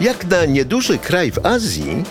[0.00, 2.04] Jak na nieduży kraj w Azji,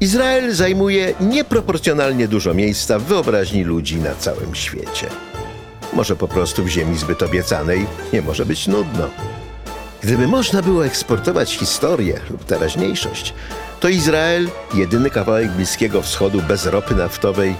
[0.00, 5.06] Izrael zajmuje nieproporcjonalnie dużo miejsca w wyobraźni ludzi na całym świecie.
[5.92, 9.08] Może po prostu w ziemi zbyt obiecanej nie może być nudno.
[10.02, 13.34] Gdyby można było eksportować historię lub teraźniejszość,
[13.80, 17.54] to Izrael, jedyny kawałek Bliskiego Wschodu bez ropy naftowej,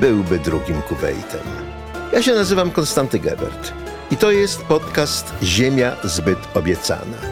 [0.00, 1.40] byłby drugim Kuwejtem.
[2.12, 3.72] Ja się nazywam Konstanty Gebert
[4.10, 7.31] i to jest podcast Ziemia zbyt obiecana.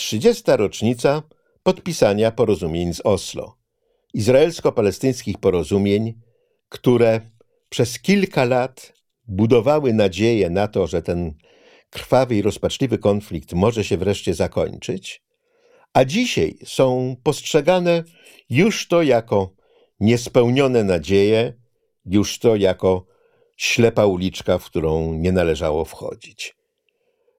[0.00, 0.42] 30.
[0.46, 1.22] rocznica
[1.62, 3.56] podpisania porozumień z Oslo,
[4.14, 6.14] izraelsko-palestyńskich porozumień,
[6.68, 7.20] które
[7.68, 8.92] przez kilka lat
[9.28, 11.34] budowały nadzieję na to, że ten
[11.90, 15.22] krwawy i rozpaczliwy konflikt może się wreszcie zakończyć,
[15.92, 18.04] a dzisiaj są postrzegane
[18.50, 19.50] już to jako
[20.00, 21.54] niespełnione nadzieje,
[22.04, 23.06] już to jako
[23.56, 26.59] ślepa uliczka, w którą nie należało wchodzić.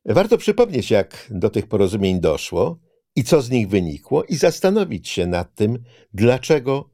[0.05, 2.79] Warto przypomnieć, jak do tych porozumień doszło
[3.15, 6.89] i co z nich wynikło, i zastanowić się nad tym, dlaczego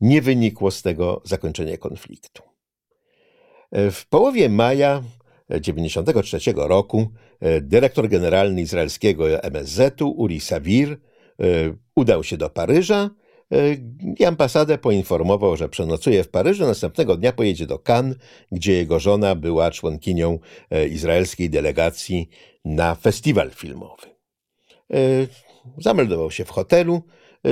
[0.00, 2.42] nie wynikło z tego zakończenie konfliktu.
[3.72, 5.02] W połowie maja
[5.46, 10.96] 1993 roku e, dyrektor generalny izraelskiego MSZ-u Uri Savir e,
[11.96, 13.10] udał się do Paryża
[14.26, 18.16] ambasadę poinformował, że przenocuje w Paryżu, następnego dnia pojedzie do Cannes,
[18.52, 20.38] gdzie jego żona była członkinią
[20.90, 22.28] izraelskiej delegacji
[22.64, 24.06] na festiwal filmowy.
[25.78, 27.02] Zameldował się w hotelu,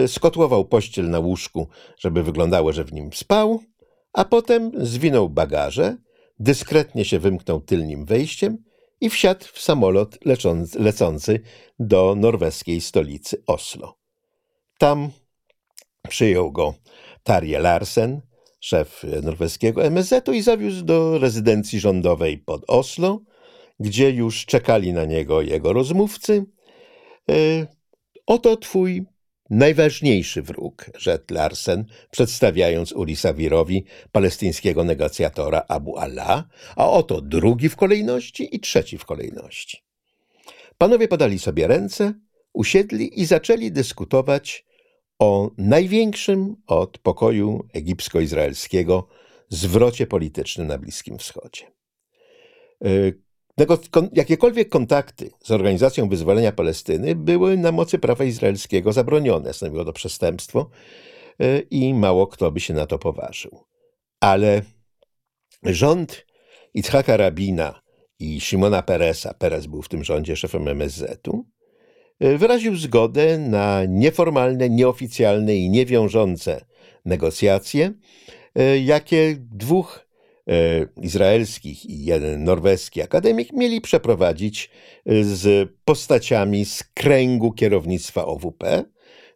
[0.06, 3.60] skotłował pościel na łóżku, żeby wyglądało, że w nim spał,
[4.12, 5.96] a potem zwinął bagaże,
[6.38, 8.64] dyskretnie się wymknął tylnym wejściem
[9.00, 10.18] i wsiadł w samolot
[10.78, 11.40] lecący
[11.78, 13.98] do norweskiej stolicy Oslo.
[14.78, 15.10] Tam
[16.08, 16.74] przyjął go
[17.22, 18.20] Tarje Larsen,
[18.60, 23.20] szef norweskiego MSZ-u i zawiózł do rezydencji rządowej pod Oslo,
[23.80, 26.44] gdzie już czekali na niego jego rozmówcy.
[27.30, 27.66] E,
[28.26, 29.04] oto twój
[29.50, 36.44] Najważniejszy wróg, rzekł Larsen, przedstawiając Uri Sawirowi palestyńskiego negocjatora Abu Allah,
[36.76, 39.82] a oto drugi w kolejności i trzeci w kolejności.
[40.78, 42.14] Panowie podali sobie ręce,
[42.52, 44.64] usiedli i zaczęli dyskutować
[45.22, 49.06] o największym od pokoju egipsko-izraelskiego
[49.48, 51.72] zwrocie politycznym na Bliskim Wschodzie.
[54.12, 59.52] Jakiekolwiek kontakty z Organizacją Wyzwolenia Palestyny były na mocy prawa izraelskiego zabronione.
[59.52, 60.70] Stanowiło to przestępstwo
[61.40, 63.64] e, i mało kto by się na to poważył.
[64.20, 64.62] Ale
[65.62, 66.26] rząd
[66.74, 67.82] Itzhaka Rabina
[68.18, 71.61] i Szymona Peresa, Perez był w tym rządzie szefem MSZ-u, e,
[72.20, 76.64] wyraził zgodę na nieformalne, nieoficjalne i niewiążące
[77.04, 77.92] negocjacje,
[78.54, 80.06] e, jakie dwóch
[80.48, 84.70] E, izraelskich i jeden norweski akademik mieli przeprowadzić
[85.06, 88.84] e, z postaciami z kręgu kierownictwa OWP,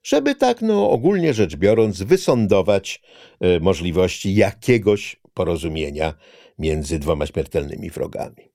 [0.02, 3.02] żeby tak no, ogólnie rzecz biorąc wysądować
[3.40, 6.14] e, możliwości jakiegoś porozumienia
[6.58, 8.52] między dwoma śmiertelnymi wrogami.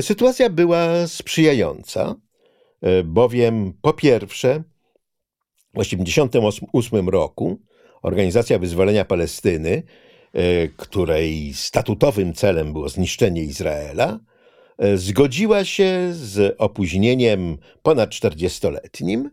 [0.00, 2.14] Sytuacja była sprzyjająca,
[3.04, 4.62] bowiem po pierwsze
[5.74, 7.60] w 1988 roku
[8.02, 9.82] Organizacja Wyzwolenia Palestyny
[10.32, 14.20] E, której statutowym celem było zniszczenie Izraela,
[14.78, 19.30] e, zgodziła się z opóźnieniem ponad 40-letnim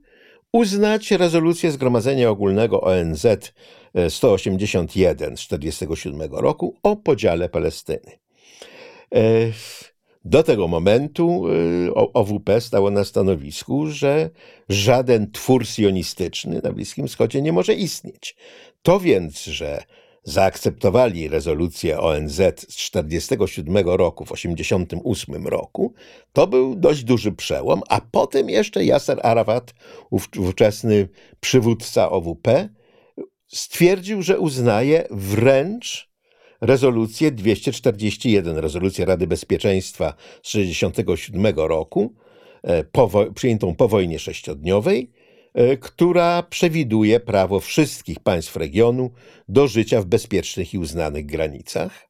[0.52, 3.26] uznać rezolucję Zgromadzenia Ogólnego ONZ
[4.10, 8.12] 181 z 1947 roku o podziale Palestyny.
[10.30, 11.44] Do tego momentu
[12.14, 14.30] OWP stało na stanowisku, że
[14.70, 18.36] żaden twór sionistyczny na Bliskim Wschodzie nie może istnieć.
[18.82, 19.84] To więc, że
[20.24, 25.94] zaakceptowali rezolucję ONZ z 1947 roku w 1988 roku,
[26.34, 29.74] to był dość duży przełom, a potem jeszcze Yasser Arafat,
[30.38, 31.10] ówczesny
[31.40, 32.70] przywódca OWP,
[33.48, 36.10] stwierdził, że uznaje wręcz
[36.62, 40.14] rezolucję 241, rezolucję Rady Bezpieczeństwa
[40.44, 42.14] z 1967 roku,
[42.64, 45.12] e, po, przyjętą po wojnie sześciodniowej,
[45.58, 49.12] E, która przewiduje prawo wszystkich państw regionu
[49.50, 52.10] do życia w bezpiecznych i uznanych granicach,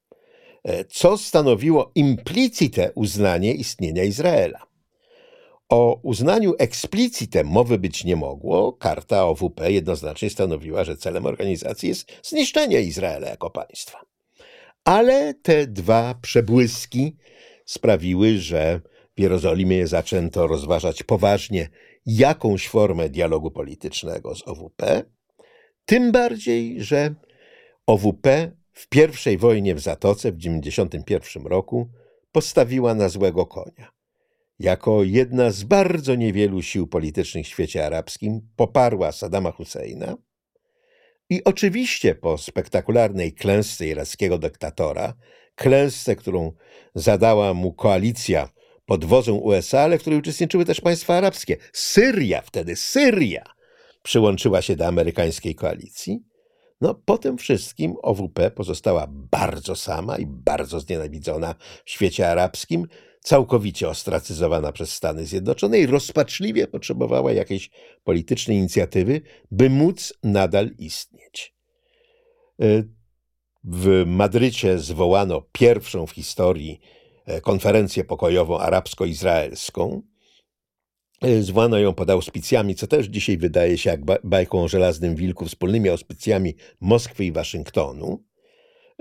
[0.63, 4.67] e, co stanowiło implicite uznanie istnienia Izraela.
[5.69, 8.73] O uznaniu eksplicitem mowy być nie mogło.
[8.73, 14.16] Karta OWP jednoznacznie stanowiła, że celem organizacji jest zniszczenie Izraela jako państwa.
[14.87, 17.15] Ale te dwa przebłyski
[17.65, 18.81] sprawiły, że
[19.17, 21.69] w Jerozolimie zaczęto rozważać poważnie
[22.05, 25.03] jakąś formę dialogu politycznego z OWP,
[25.85, 27.15] tym bardziej, że
[27.87, 31.89] OWP w pierwszej wojnie w Zatoce w 1991 roku
[32.31, 33.91] postawiła na złego konia.
[34.59, 40.17] Jako jedna z bardzo niewielu sił politycznych w świecie arabskim poparła Saddama Husseina
[41.29, 45.13] i oczywiście po spektakularnej klęsce irackiego dyktatora,
[45.55, 46.51] klęsce, którą
[46.95, 48.49] zadała mu koalicja
[48.85, 51.57] pod wodzą USA, ale w której uczestniczyły też państwa arabskie.
[51.73, 53.43] Syria wtedy, Syria
[54.03, 56.23] przyłączyła się do amerykańskiej koalicji.
[56.81, 62.87] No, po tym wszystkim OWP pozostała bardzo sama i bardzo znienawidzona w świecie arabskim,
[63.27, 67.69] całkowicie ostracyzowana przez Stany Zjednoczone i rozpaczliwie potrzebowała jakiejś
[68.03, 69.21] politycznej inicjatywy,
[69.51, 71.53] by móc nadal istnieć.
[72.61, 72.83] E,
[73.63, 76.79] w Madrycie zwołano pierwszą w historii
[77.25, 80.01] e, konferencję pokojową arabsko-izraelską.
[81.21, 85.45] E, zwołano ją pod auspicjami, co też dzisiaj wydaje się jak bajką o żelaznym wilku,
[85.45, 88.23] wspólnymi auspicjami Moskwy i Waszyngtonu.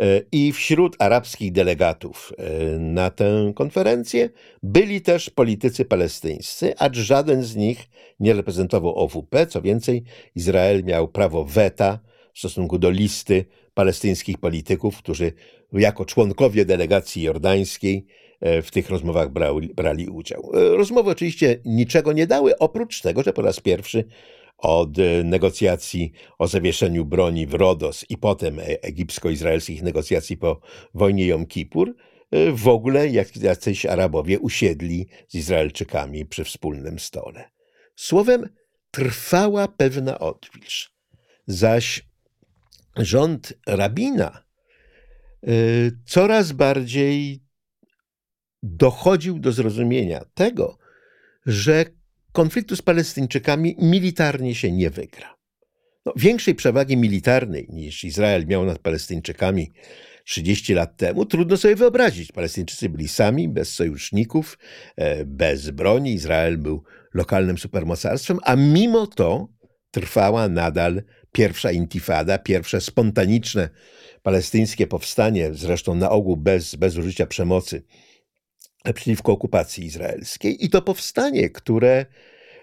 [0.00, 4.31] E, I wśród arabskich delegatów e, na tę konferencję
[4.62, 7.88] byli też politycy palestyńscy, acz żaden z nich
[8.20, 9.46] nie reprezentował OWP.
[9.46, 10.02] Co więcej,
[10.34, 11.98] Izrael miał prawo weta
[12.34, 13.44] w stosunku do listy
[13.75, 15.32] palestyńskich polityków, którzy
[15.72, 18.06] jako członkowie delegacji jordańskiej
[18.40, 20.50] e, w tych rozmowach brali, brali udział.
[20.52, 24.04] Rozmowy oczywiście niczego nie dały, oprócz tego, że po raz pierwszy
[24.58, 30.61] od e, negocjacji o zawieszeniu broni w Rodos i potem e, egipsko-izraelskich negocjacji po
[30.94, 31.94] wojnie Jom Kippur,
[32.31, 33.08] e, w ogóle
[33.41, 37.50] jacyś Arabowie usiedli z Izraelczykami przy wspólnym stole.
[37.97, 38.49] Słowem,
[38.91, 40.93] trwała pewna odwilż.
[41.47, 42.06] Zaś
[42.97, 44.47] rząd rabina
[46.06, 47.41] coraz bardziej
[48.62, 50.79] dochodził do zrozumienia tego,
[51.47, 51.85] że
[52.37, 55.37] konfliktu z Palestyńczykami militarnie się nie wygra.
[56.06, 59.73] No, większej przewagi militarnej niż Izrael miał nad Palestyńczykami
[60.25, 62.33] 30 lat temu trudno sobie wyobrazić.
[62.33, 64.59] Palestyńczycy byli sami, bez sojuszników,
[64.97, 66.12] e, bez broni.
[66.12, 66.83] Izrael był
[67.15, 69.49] lokalnym supermocarstwem, a mimo to
[69.91, 71.03] trwała nadal
[71.33, 73.69] pierwsza intifada, pierwsze spontaniczne
[74.23, 77.83] palestyńskie powstanie, zresztą na ogół bez, bez użycia przemocy
[78.93, 80.65] przeciwko okupacji izraelskiej.
[80.65, 82.06] I to powstanie, które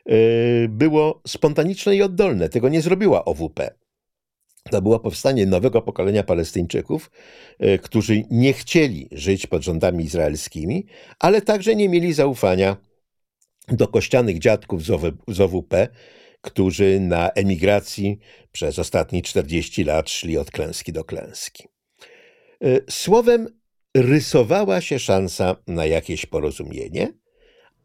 [0.05, 0.13] e,
[0.69, 3.75] było spontaniczne i oddolne, tego nie zrobiła OWP.
[4.71, 7.11] To było powstanie nowego pokolenia Palestyńczyków,
[7.59, 10.85] e, którzy nie chcieli żyć pod rządami izraelskimi,
[11.19, 12.77] ale także nie mieli zaufania
[13.67, 14.81] do kościanych dziadków
[15.27, 15.87] z OWP,
[16.41, 18.19] którzy na emigracji
[18.51, 21.67] przez ostatnie 40 lat szli od klęski do klęski.
[22.63, 23.62] E, słowem,
[23.97, 27.13] rysowała się szansa na jakieś porozumienie,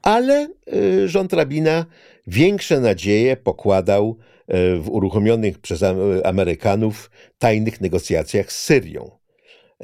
[0.03, 1.87] ale y, rząd rabina
[2.27, 5.85] większe nadzieje pokładał y, w uruchomionych przez
[6.25, 9.19] Amerykanów tajnych negocjacjach z Syrią.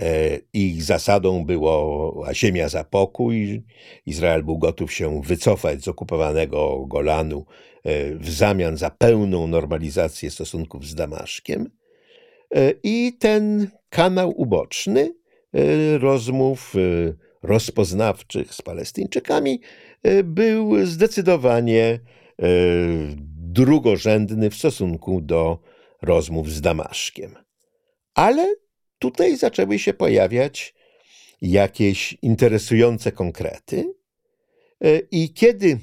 [0.00, 3.62] E, ich zasadą była ziemia za pokój.
[4.06, 7.44] Izrael był gotów się wycofać z okupowanego Golanu
[7.84, 11.70] e, w zamian za pełną normalizację stosunków z Damaszkiem.
[12.54, 15.14] E, I ten kanał uboczny
[15.98, 16.78] rozmów e,
[17.42, 19.60] rozpoznawczych z Palestyńczykami
[20.02, 22.00] e, był zdecydowanie
[23.28, 25.58] drugorzędny w stosunku do
[26.02, 27.34] rozmów z Damaszkiem.
[28.14, 28.54] Ale
[28.98, 30.74] tutaj zaczęły się pojawiać
[31.40, 33.94] jakieś interesujące konkrety,
[35.10, 35.78] i kiedy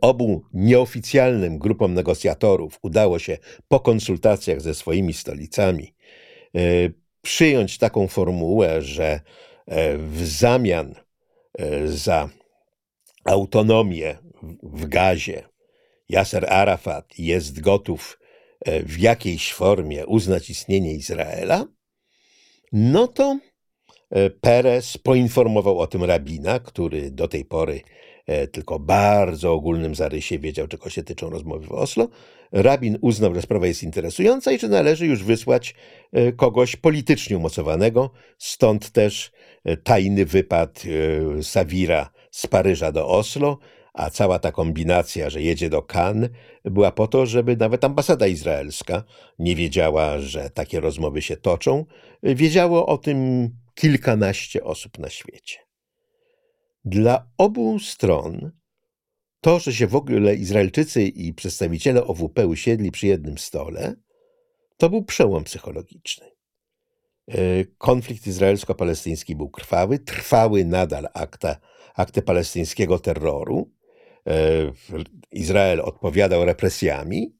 [0.00, 3.38] obu nieoficjalnym grupom negocjatorów udało się
[3.68, 5.94] po konsultacjach ze swoimi stolicami
[7.24, 9.20] przyjąć taką formułę, że
[9.66, 10.94] e, w zamian
[11.58, 12.28] e, za
[13.24, 14.18] autonomię
[14.62, 15.42] w gazie
[16.08, 18.20] Yasser Arafat jest gotów
[18.60, 21.66] e, w jakiejś formie uznać istnienie Izraela,
[22.72, 23.38] no to
[24.40, 27.80] Perez poinformował o tym rabina, który do tej pory
[28.52, 32.08] tylko bardzo ogólnym zarysie wiedział, czego się tyczą rozmowy w Oslo.
[32.54, 35.74] Rabin uznał, że sprawa jest interesująca i że należy już wysłać
[36.12, 39.32] e, kogoś politycznie umocowanego, stąd też
[39.64, 40.82] e, tajny wypad
[41.42, 43.58] Sawira z Paryża do Oslo,
[43.94, 46.30] a cała ta kombinacja, że jedzie do Cannes,
[46.64, 49.04] była po to, żeby nawet ambasada izraelska
[49.38, 51.84] nie wiedziała, że takie rozmowy się toczą.
[52.22, 55.58] Wiedziało o tym kilkanaście osób na świecie.
[56.84, 58.50] Dla obu stron
[59.44, 63.94] to, że się w ogóle Izraelczycy i przedstawiciele OWP usiedli przy jednym stole,
[64.76, 66.26] to był przełom psychologiczny.
[67.28, 71.56] E, konflikt izraelsko-palestyński był krwawy, trwały nadal akta,
[71.94, 73.70] akty palestyńskiego terroru.
[74.26, 74.36] E,
[75.30, 77.36] Izrael odpowiadał represjami,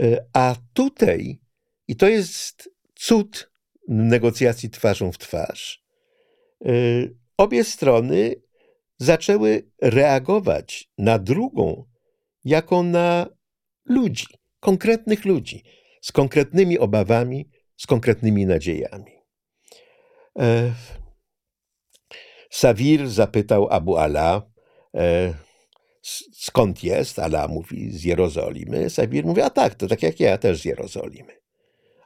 [0.00, 1.40] e, a tutaj,
[1.88, 3.50] i to jest cud
[3.88, 5.84] negocjacji twarzą w twarz,
[7.36, 8.34] obie strony
[8.98, 11.84] zaczęły reagować na drugą
[12.44, 13.26] jako na
[13.84, 14.26] ludzi,
[14.60, 15.62] konkretnych ludzi,
[16.00, 19.12] z konkretnymi obawami, z konkretnymi nadziejami.
[20.38, 20.72] E,
[22.50, 24.42] Sawir zapytał Abu Ala,
[24.94, 25.34] e,
[26.32, 27.18] skąd jest?
[27.18, 28.90] Ala mówi, z Jerozolimy.
[28.90, 31.32] Sawir mówi, a tak, to tak jak ja, też z Jerozolimy.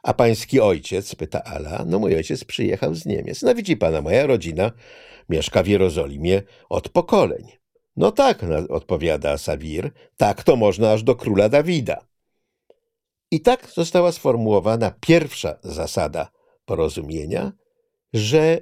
[0.03, 3.41] A pański ojciec, pyta Ala, no mój ojciec przyjechał z Niemiec.
[3.41, 4.71] No widzi pana, moja rodzina
[5.29, 7.47] mieszka w Jerozolimie od pokoleń.
[7.95, 12.07] No tak, odpowiada Sawir, tak to można aż do króla Dawida.
[13.31, 16.31] I tak została sformułowana pierwsza zasada
[16.65, 17.51] porozumienia,
[18.13, 18.61] że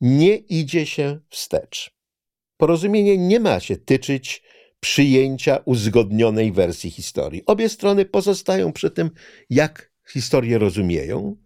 [0.00, 1.94] nie idzie się wstecz.
[2.56, 4.42] Porozumienie nie ma się tyczyć
[4.80, 7.42] przyjęcia uzgodnionej wersji historii.
[7.46, 9.10] Obie strony pozostają przy tym,
[9.50, 11.36] jak historię rozumieją.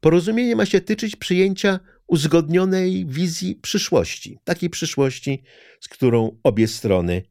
[0.00, 5.42] Porozumienie ma się tyczyć przyjęcia uzgodnionej wizji przyszłości, takiej przyszłości,
[5.80, 7.22] z którą obie strony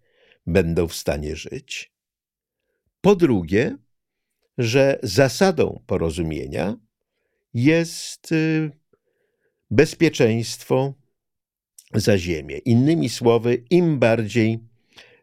[0.48, 1.92] będą w stanie żyć.
[3.02, 3.78] Po drugie,
[4.58, 6.78] że zasadą porozumienia
[7.54, 8.72] jest y,
[9.72, 10.94] bezpieczeństwo
[11.94, 12.58] za ziemię.
[12.58, 14.60] Innymi słowy, im bardziej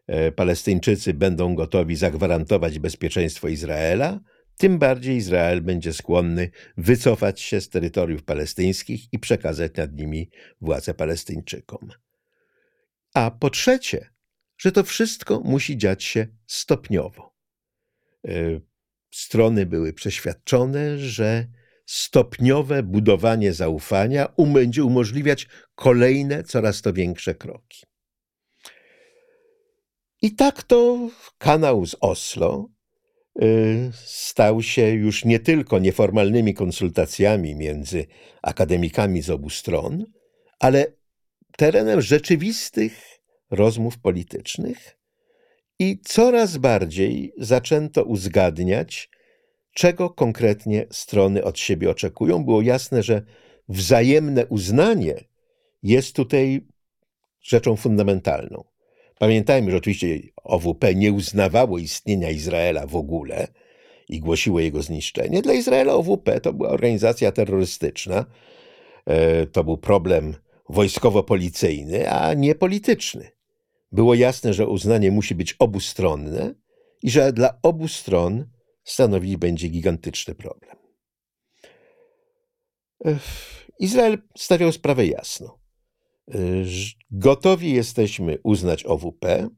[0.07, 4.19] e, Palestyńczycy będą gotowi zagwarantować bezpieczeństwo Izraela,
[4.57, 10.29] tym bardziej Izrael będzie skłonny wycofać się z terytoriów palestyńskich i przekazać nad nimi
[10.61, 11.89] władzę Palestyńczykom.
[13.13, 14.09] A po trzecie,
[14.57, 17.35] że to wszystko musi dziać się stopniowo.
[18.27, 18.59] E,
[19.11, 21.47] strony były przeświadczone, że
[21.85, 27.85] stopniowe budowanie zaufania będzie umożliwiać kolejne, coraz to większe kroki.
[30.21, 32.74] I tak to kanał z Oslo
[33.93, 38.05] stał się już nie tylko nieformalnymi konsultacjami między
[38.41, 40.05] akademikami z obu stron,
[40.59, 40.85] ale
[41.57, 43.19] terenem rzeczywistych
[43.51, 44.97] rozmów politycznych
[45.79, 49.09] i coraz bardziej zaczęto uzgadniać,
[49.73, 52.45] czego konkretnie strony od siebie oczekują.
[52.45, 53.21] Było jasne, że
[53.69, 55.15] wzajemne uznanie
[55.83, 56.61] jest tutaj
[57.41, 58.63] rzeczą fundamentalną.
[59.19, 63.47] Pamiętajmy, że oczywiście OWP nie uznawało istnienia Izraela w ogóle
[64.09, 65.41] i głosiło jego zniszczenie.
[65.41, 68.25] Dla Izraela OWP to była organizacja terrorystyczna,
[69.05, 70.35] e, to był problem
[70.69, 73.31] wojskowo-policyjny, a nie polityczny.
[73.91, 76.53] Było jasne, że uznanie musi być obustronne
[77.01, 78.45] i że dla obu stron
[78.83, 80.75] stanowić będzie gigantyczny problem.
[83.79, 85.64] Izrael stawiał sprawę jasno.
[87.11, 89.49] Gotowi jesteśmy uznać OWP,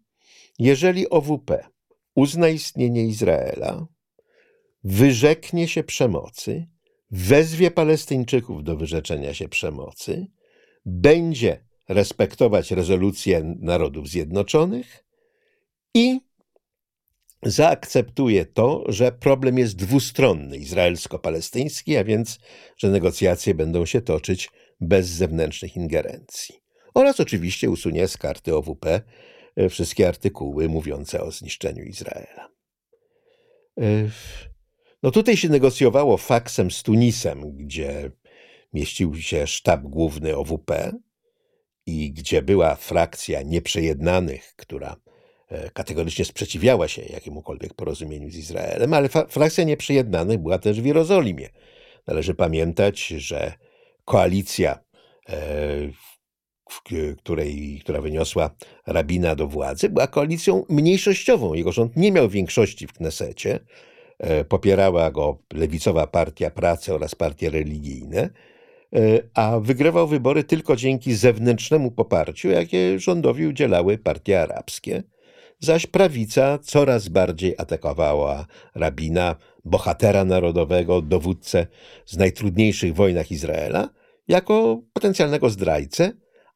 [0.59, 1.67] jeżeli OWP
[2.15, 3.88] uzna istnienie Izraela,
[4.83, 6.67] wyrzeknie się przemocy,
[7.12, 10.27] wezwie Palestyńczyków do wyrzeczenia się przemocy,
[10.86, 15.03] będzie respektować rezolucję Narodów Zjednoczonych
[15.93, 16.19] i
[17.43, 22.39] zaakceptuje to, że problem jest dwustronny, izraelsko-palestyński, a więc,
[22.77, 26.55] że negocjacje będą się toczyć bez zewnętrznych ingerencji.
[26.93, 29.01] Oraz oczywiście usunie z karty OWP
[29.55, 32.50] e, wszystkie artykuły mówiące o zniszczeniu Izraela.
[33.79, 34.10] E,
[35.03, 38.12] no tutaj się negocjowało faksem z Tunisem, gdzie
[38.74, 40.91] mieścił się sztab główny OWP
[41.86, 44.98] i gdzie była frakcja nieprzejednanych, która
[45.50, 51.50] E, kategorycznie sprzeciwiała się jakiemukolwiek porozumieniu z Izraelem, ale frakcja nieprzyjednanych była też w Jerozolimie.
[52.07, 53.53] Należy pamiętać, że
[54.07, 54.79] koalicja,
[55.29, 55.35] e,
[57.17, 58.49] której, która wyniosła
[58.87, 61.53] rabina do władzy, była koalicją mniejszościową.
[61.53, 63.59] Jego rząd nie miał większości w Knesecie.
[64.19, 68.29] E, popierała go lewicowa partia pracy oraz partie religijne,
[69.33, 75.03] a wygrywał wybory tylko dzięki zewnętrznemu poparciu, jakie rządowi udzielały partie arabskie
[75.59, 78.45] zaś prawica coraz bardziej atakowała
[78.75, 79.35] rabina,
[79.65, 81.67] bohatera narodowego, dowódcę
[82.05, 83.89] z najtrudniejszych wojnach Izraela,
[84.27, 86.12] jako potencjalnego zdrajcę,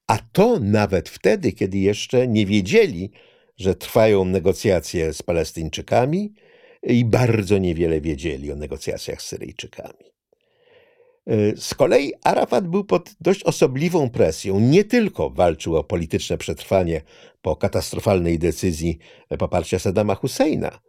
[0.07, 3.11] a to nawet wtedy, kiedy jeszcze nie wiedzieli,
[3.57, 6.33] że trwają negocjacje z Palestyńczykami
[6.83, 10.11] i bardzo niewiele wiedzieli o negocjacjach z Syryjczykami.
[11.55, 14.59] Z kolei Arafat był pod dość osobliwą presją.
[14.59, 17.01] Nie tylko walczył o polityczne przetrwanie
[17.41, 18.97] po katastrofalnej decyzji
[19.39, 20.79] poparcia Saddama Husseina,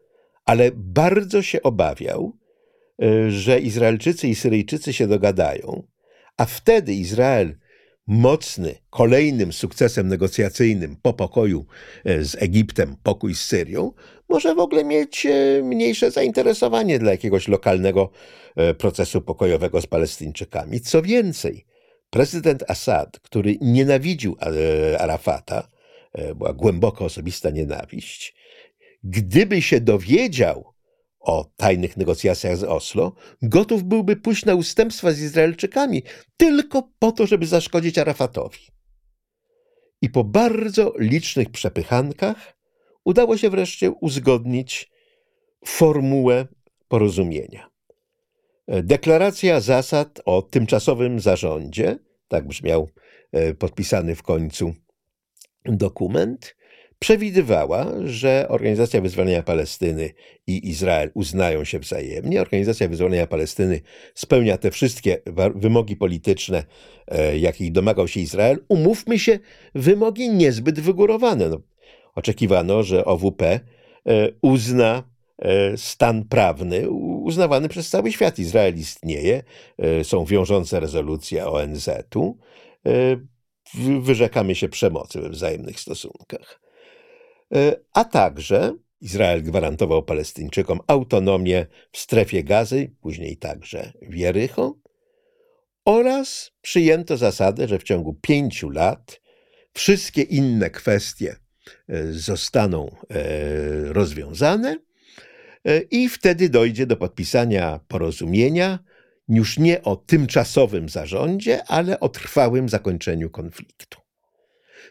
[0.44, 2.32] ale bardzo się obawiał,
[3.28, 5.82] że Izraelczycy i Syryjczycy się dogadają,
[6.36, 7.54] a wtedy Izrael
[8.06, 11.66] mocny kolejnym sukcesem negocjacyjnym po pokoju
[12.04, 13.92] e, z Egiptem, pokój z Syrią,
[14.28, 18.10] może w ogóle mieć e, mniejsze zainteresowanie dla jakiegoś lokalnego
[18.56, 20.80] e, procesu pokojowego z Palestyńczykami.
[20.80, 21.66] Co więcej,
[22.10, 24.36] prezydent Assad, który nienawidził
[24.98, 25.68] Arafata,
[26.36, 28.34] była głęboka osobista nienawiść,
[29.04, 30.71] gdyby się dowiedział,
[31.22, 33.12] o tajnych negocjacjach z Oslo,
[33.42, 36.02] gotów byłby pójść na ustępstwa z Izraelczykami
[36.36, 38.58] tylko po to, żeby zaszkodzić Arafatowi.
[40.02, 42.56] I po bardzo licznych przepychankach
[43.04, 44.90] udało się wreszcie uzgodnić
[45.66, 46.46] formułę
[46.88, 47.70] porozumienia.
[48.68, 51.98] Deklaracja zasad o tymczasowym zarządzie,
[52.28, 52.88] tak brzmiał
[53.32, 54.74] e, podpisany w końcu
[55.64, 56.56] dokument,
[57.02, 60.10] przewidywała, że Organizacja Wyzwolenia Palestyny
[60.46, 62.40] i Izrael uznają się wzajemnie.
[62.40, 63.80] Organizacja Wyzwolenia Palestyny
[64.14, 65.22] spełnia te wszystkie
[65.54, 66.64] wymogi polityczne,
[67.08, 68.64] e, jakich domagał się Izrael.
[68.68, 69.38] Umówmy się,
[69.74, 71.48] wymogi niezbyt wygórowane.
[71.48, 71.60] No,
[72.14, 73.60] oczekiwano, że OWP e,
[74.42, 75.02] uzna
[75.38, 78.38] e, stan prawny uznawany przez cały świat.
[78.38, 79.42] Izrael istnieje,
[80.02, 82.38] są wiążące rezolucje ONZ-u.
[84.00, 86.62] Wyrzekamy się przemocy we wzajemnych stosunkach.
[87.54, 94.76] E, a także Izrael gwarantował Palestyńczykom autonomię w strefie gazy, później także w Jericho,
[95.84, 99.20] oraz przyjęto zasadę, że w ciągu pięciu lat
[99.72, 101.36] wszystkie inne kwestie
[101.88, 104.76] e, zostaną e, rozwiązane
[105.90, 108.78] i wtedy dojdzie do podpisania porozumienia
[109.28, 114.00] już nie o tymczasowym zarządzie, ale o trwałym zakończeniu konfliktu.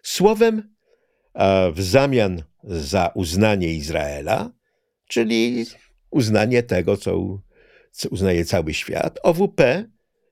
[0.04, 0.71] Słowem,
[1.74, 4.52] w zamian za uznanie Izraela,
[5.08, 5.66] czyli
[6.12, 7.40] uznanie tego, co,
[8.12, 9.20] uznaje cały świat.
[9.24, 9.60] OWP,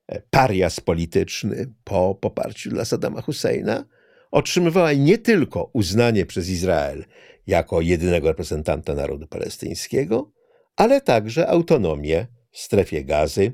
[0.07, 3.85] e, parias polityczny po poparciu dla Saddama Husseina,
[4.31, 7.05] otrzymywała nie tylko uznanie przez Izrael
[7.47, 10.31] jako jedynego reprezentanta narodu palestyńskiego,
[10.75, 13.53] ale także autonomię w strefie gazy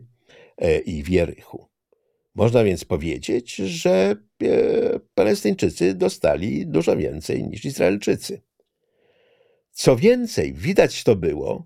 [0.57, 1.67] e, i w Jerychu.
[2.35, 4.15] Można więc powiedzieć, że
[5.13, 8.41] Palestyńczycy dostali dużo więcej niż Izraelczycy.
[9.71, 11.65] Co więcej, widać to było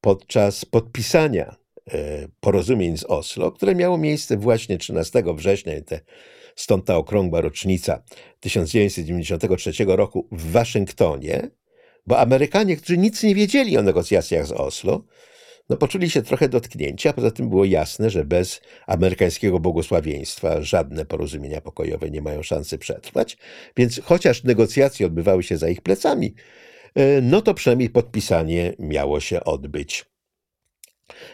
[0.00, 1.56] podczas podpisania
[1.92, 6.00] e, porozumień z Oslo, które miało miejsce właśnie 13 września, te,
[6.56, 8.02] stąd ta okrągła rocznica
[8.40, 11.50] 1993 roku w Waszyngtonie,
[12.06, 15.04] bo Amerykanie, którzy nic nie wiedzieli o negocjacjach z Oslo,
[15.68, 21.06] no poczuli się trochę dotknięci, a poza tym było jasne, że bez amerykańskiego błogosławieństwa żadne
[21.06, 23.36] porozumienia pokojowe nie mają szansy przetrwać,
[23.76, 26.34] więc chociaż negocjacje odbywały się za ich plecami,
[26.94, 30.04] E, no to przynajmniej podpisanie miało się odbyć.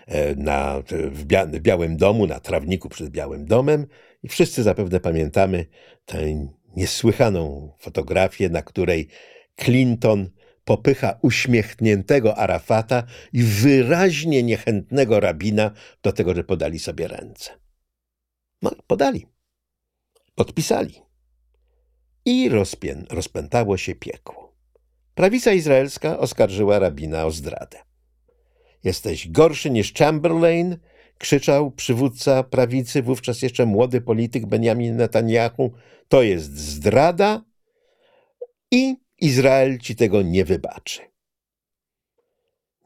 [0.07, 3.87] E, na, w, Bia w Białym Domu, na trawniku przed Białym Domem
[4.23, 5.67] i wszyscy zapewne pamiętamy
[6.05, 9.09] tę niesłychaną fotografię, na której
[9.57, 10.31] Clinton
[10.71, 13.03] popycha uśmiechniętego Arafata
[13.33, 15.71] i wyraźnie niechętnego rabina
[16.03, 17.51] do tego, że podali sobie ręce.
[18.63, 19.27] No, podali.
[20.35, 20.95] Podpisali.
[22.25, 24.55] I rozpię rozpętało się piekło.
[25.15, 27.79] Prawica izraelska oskarżyła rabina o zdradę.
[28.85, 30.77] Jesteś gorszy niż Chamberlain,
[31.19, 35.73] krzyczał przywódca prawicy, wówczas jeszcze młody polityk Benjamin Netanyahu.
[36.09, 37.45] To jest zdrada
[38.71, 41.01] i Izrael ci tego nie wybaczy.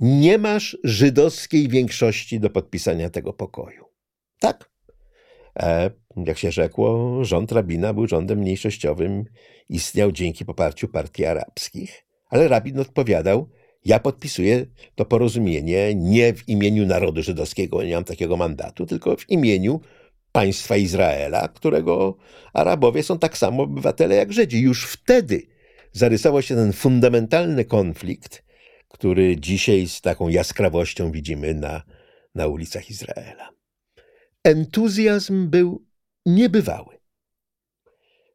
[0.00, 3.84] Nie masz żydowskiej większości do podpisania tego pokoju.
[4.40, 4.70] Tak?
[5.58, 9.24] E, jak się rzekło, rząd rabina był rządem mniejszościowym,
[9.68, 12.06] istniał dzięki poparciu partii arabskich.
[12.28, 13.48] Ale rabin odpowiadał,
[13.84, 19.30] ja podpisuję to porozumienie nie w imieniu narodu żydowskiego, nie mam takiego mandatu, tylko w
[19.30, 19.80] imieniu
[20.32, 22.16] państwa Izraela, którego
[22.52, 24.60] Arabowie są tak samo obywatele jak Żydzi.
[24.60, 25.53] Już wtedy
[25.94, 28.44] zarysował się ten fundamentalny konflikt,
[28.88, 31.82] który dzisiaj z taką jaskrawością widzimy na,
[32.34, 33.50] na ulicach Izraela.
[34.44, 35.86] Entuzjazm był
[36.26, 36.98] niebywały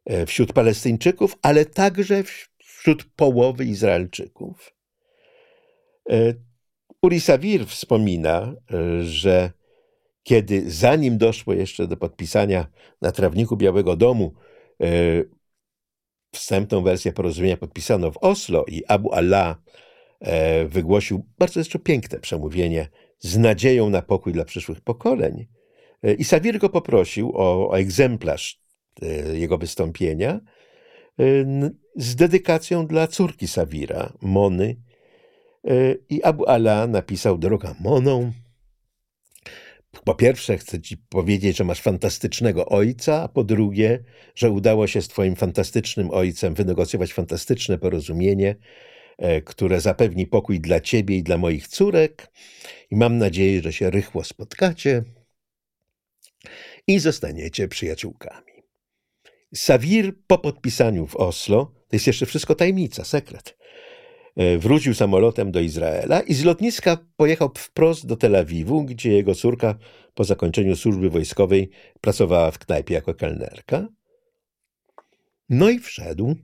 [0.04, 2.22] e, wśród Palestyńczyków, ale także
[2.58, 4.74] wśród połowy Izraelczyków.
[6.10, 6.34] E,
[7.02, 9.50] Uri Savir wspomina, e, że
[10.22, 12.66] kiedy zanim doszło jeszcze do podpisania
[13.02, 14.34] na trawniku Białego Domu,
[16.32, 19.56] wstępną wersję porozumienia podpisano w Oslo i Abu Allah
[20.68, 22.88] wygłosił bardzo jeszcze piękne przemówienie
[23.18, 25.46] z nadzieją na pokój dla przyszłych pokoleń,
[26.18, 28.60] I Sawir go poprosił o, o egzemplarz
[29.32, 30.40] jego wystąpienia
[31.96, 34.76] z dedykacją dla córki Sawira, Mony.
[36.08, 38.32] I Abu Ala napisał, droga Moną,
[40.04, 45.02] po pierwsze, chcę ci powiedzieć, że masz fantastycznego ojca, a po drugie, że udało się
[45.02, 48.56] z twoim fantastycznym ojcem wynegocjować fantastyczne porozumienie,
[49.18, 52.32] e, które zapewni pokój dla ciebie i dla moich córek.
[52.90, 55.04] I mam nadzieję, że się rychło spotkacie
[56.86, 58.52] i zostaniecie przyjaciółkami.
[59.54, 63.56] Sawir po podpisaniu w Oslo, to jest jeszcze wszystko tajemnica, sekret,
[64.58, 69.74] wrócił samolotem do Izraela i z lotniska pojechał wprost do Tel Awiwu, gdzie jego córka
[70.14, 73.88] po zakończeniu służby wojskowej pracowała w knajpie jako kelnerka.
[75.48, 76.36] No i wszedł,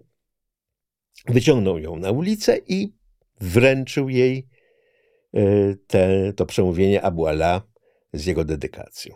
[1.29, 2.95] wyciągnął ją na ulicę i
[3.41, 4.49] wręczył jej
[5.35, 7.63] e, te, to przemówienie Abu Ala
[8.13, 9.15] z jego dedykacją.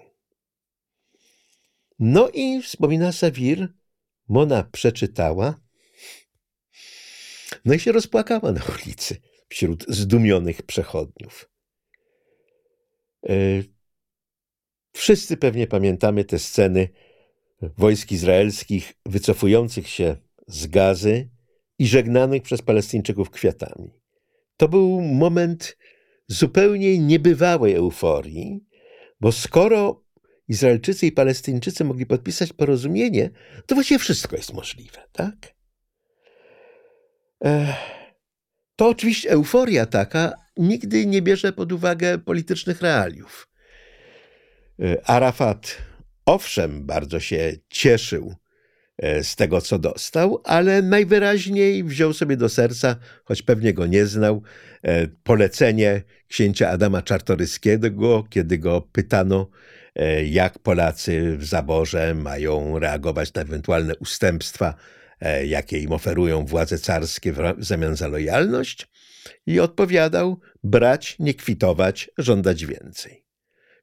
[1.98, 3.68] No i wspomina Sawir,
[4.28, 5.60] Mona przeczytała
[7.64, 9.16] no i się rozpłakała na ulicy
[9.48, 11.50] wśród zdumionych przechodniów.
[13.28, 13.32] E,
[14.92, 16.88] wszyscy pewnie pamiętamy te sceny
[17.62, 21.28] wojsk izraelskich wycofujących się z gazy
[21.78, 23.90] i żegnanych przez Palestyńczyków kwiatami.
[24.56, 25.76] To był moment
[26.26, 28.64] zupełnie niebywałej euforii,
[29.20, 30.04] bo skoro
[30.48, 33.30] Izraelczycy i Palestyńczycy mogli podpisać porozumienie,
[33.66, 35.54] to właściwie wszystko jest możliwe, tak?
[38.76, 43.48] To oczywiście euforia taka nigdy nie bierze pod uwagę politycznych realiów.
[44.82, 45.76] E, Arafat
[46.26, 48.34] owszem bardzo się cieszył
[48.98, 54.06] e, z tego, co dostał, ale najwyraźniej wziął sobie do serca, choć pewnie go nie
[54.06, 54.42] znał,
[54.82, 59.50] e, polecenie księcia Adama Czartoryskiego, kiedy go pytano,
[60.24, 64.74] jak Polacy w zaborze mają reagować na ewentualne ustępstwa
[65.46, 68.88] jakie im oferują władze carskie w zamian za lojalność,
[69.46, 73.24] i odpowiadał: brać, nie kwitować, żądać więcej.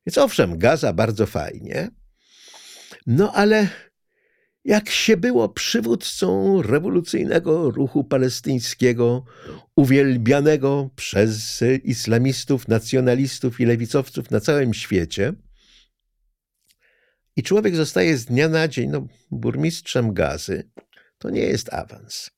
[0.06, 1.90] Więc owszem, Gaza bardzo fajnie,
[3.08, 3.68] no ale
[4.66, 9.26] jak się było przywódcą rewolucyjnego ruchu palestyńskiego,
[9.76, 15.34] uwielbianego przez islamistów, nacjonalistów i lewicowców na całym świecie,
[17.36, 20.70] i człowiek zostaje z dnia na dzień no, burmistrzem Gazy,
[21.18, 22.32] to nie jest awans.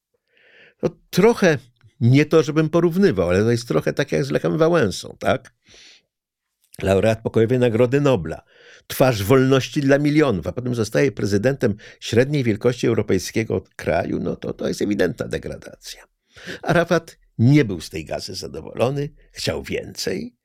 [0.81, 1.57] To trochę,
[1.99, 5.53] nie to, żebym porównywał, ale to jest trochę tak jak z Lechem Wałęsą, tak?
[6.81, 8.43] Laureat pokojowej Nagrody Nobla,
[8.87, 14.67] twarz wolności dla milionów, a potem zostaje prezydentem średniej wielkości europejskiego kraju, no to to
[14.67, 16.03] jest ewidentna degradacja.
[16.61, 20.35] Arafat nie był z tej gazy zadowolony, chciał więcej.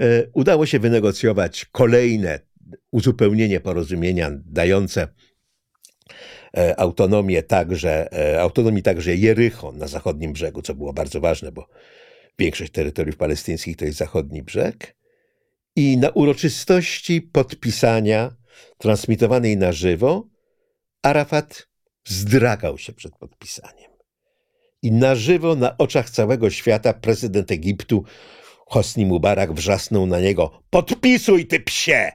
[0.00, 2.40] E, udało się wynegocjować kolejne
[2.90, 5.08] uzupełnienie porozumienia dające
[6.76, 11.68] autonomię także, e, autonomii także Jericho na zachodnim brzegu, co było bardzo ważne, bo
[12.38, 14.96] większość terytoriów palestyńskich to jest zachodni brzeg.
[15.76, 18.36] I na uroczystości podpisania
[18.78, 20.28] transmitowanej na żywo
[21.02, 21.68] Arafat
[22.04, 23.92] zdragał się przed podpisaniem.
[24.82, 28.04] I na żywo, na oczach całego świata, prezydent Egiptu
[28.66, 32.12] Hosni Mubarak wrzasnął na niego: Podpisuj, ty psie!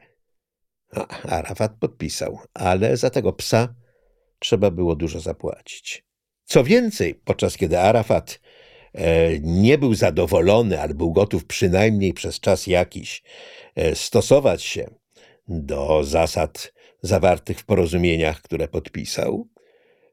[0.96, 3.76] A Arafat podpisał, ale za tego psa
[4.40, 6.08] trzeba było dużo zapłacić.
[6.46, 8.40] Co więcej, podczas kiedy Arafat
[8.94, 13.24] e, nie był zadowolony, ale był gotów przynajmniej przez czas jakiś
[13.76, 14.90] e, stosować się
[15.48, 19.48] do zasad zawartych w porozumieniach, które podpisał,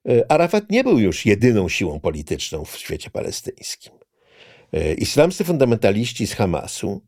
[0.09, 3.93] e, Arafat nie był już jedyną siłą polityczną w świecie palestyńskim.
[4.99, 7.03] Islamscy fundamentaliści z Hamasu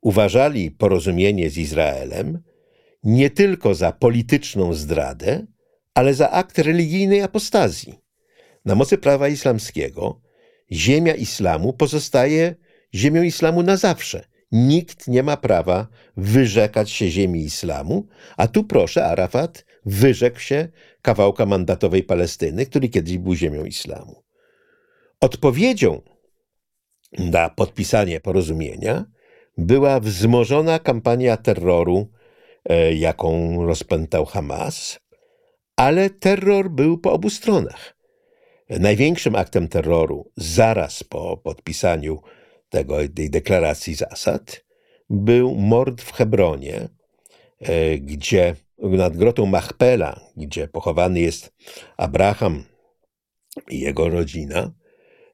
[0.00, 2.42] uważali porozumienie z Izraelem
[3.02, 5.46] nie tylko za polityczną zdradę,
[5.98, 7.98] ale za akt religijnej apostazji.
[8.64, 10.20] Na mocy prawa islamskiego
[10.72, 12.54] ziemia islamu pozostaje
[12.94, 14.24] ziemią islamu na zawsze.
[14.52, 18.06] Nikt nie ma prawa wyrzekać się ziemi islamu,
[18.36, 20.68] a tu proszę, Arafat wyrzekł się
[21.02, 24.22] kawałka mandatowej Palestyny, który kiedyś był ziemią islamu.
[25.20, 26.02] Odpowiedzią
[27.18, 29.04] na podpisanie porozumienia
[29.56, 32.10] była wzmożona kampania terroru,
[32.64, 34.98] e, jaką rozpętał Hamas,
[35.78, 37.96] ale terror był po obu stronach.
[38.70, 42.22] Największym aktem terroru zaraz po podpisaniu
[42.68, 44.64] tego, tej deklaracji zasad
[45.10, 46.88] był mord w Hebronie,
[47.60, 51.52] e, gdzie nad grotą Machpela, gdzie pochowany jest
[51.96, 52.64] Abraham
[53.70, 54.72] i jego rodzina,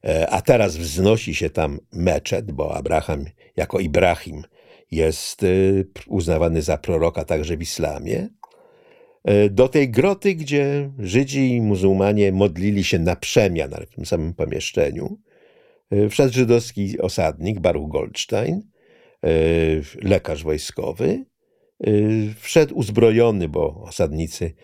[0.04, 3.24] e, a teraz wznosi się tam meczet, bo Abraham
[3.56, 4.42] jako Ibrahim
[4.90, 8.28] jest y, uznawany za proroka także w islamie.
[9.30, 14.34] Y, do tej groty, gdzie Żydzi i muzułmanie modlili się na przemian, w tym samym
[14.34, 15.18] pomieszczeniu,
[15.92, 18.62] y, wszedł żydowski osadnik Baruch Goldstein,
[20.02, 21.24] lekarz wojskowy.
[22.40, 24.54] Wszedł uzbrojony, bo osadnicy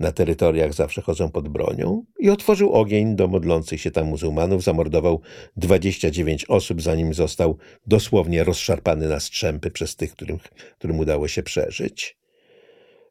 [0.00, 4.62] na terytoriach zawsze chodzą pod bronią i otworzył ogień do modlących się tam muzułmanów.
[4.62, 5.20] Zamordował
[5.56, 10.38] 29 osób, zanim został dosłownie rozszarpany na strzępy przez tych, którym,
[10.78, 12.17] którym udało się przeżyć.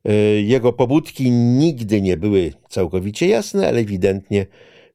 [0.08, 4.46] E, jego pobudki nigdy nie były całkowicie jasne, ale ewidentnie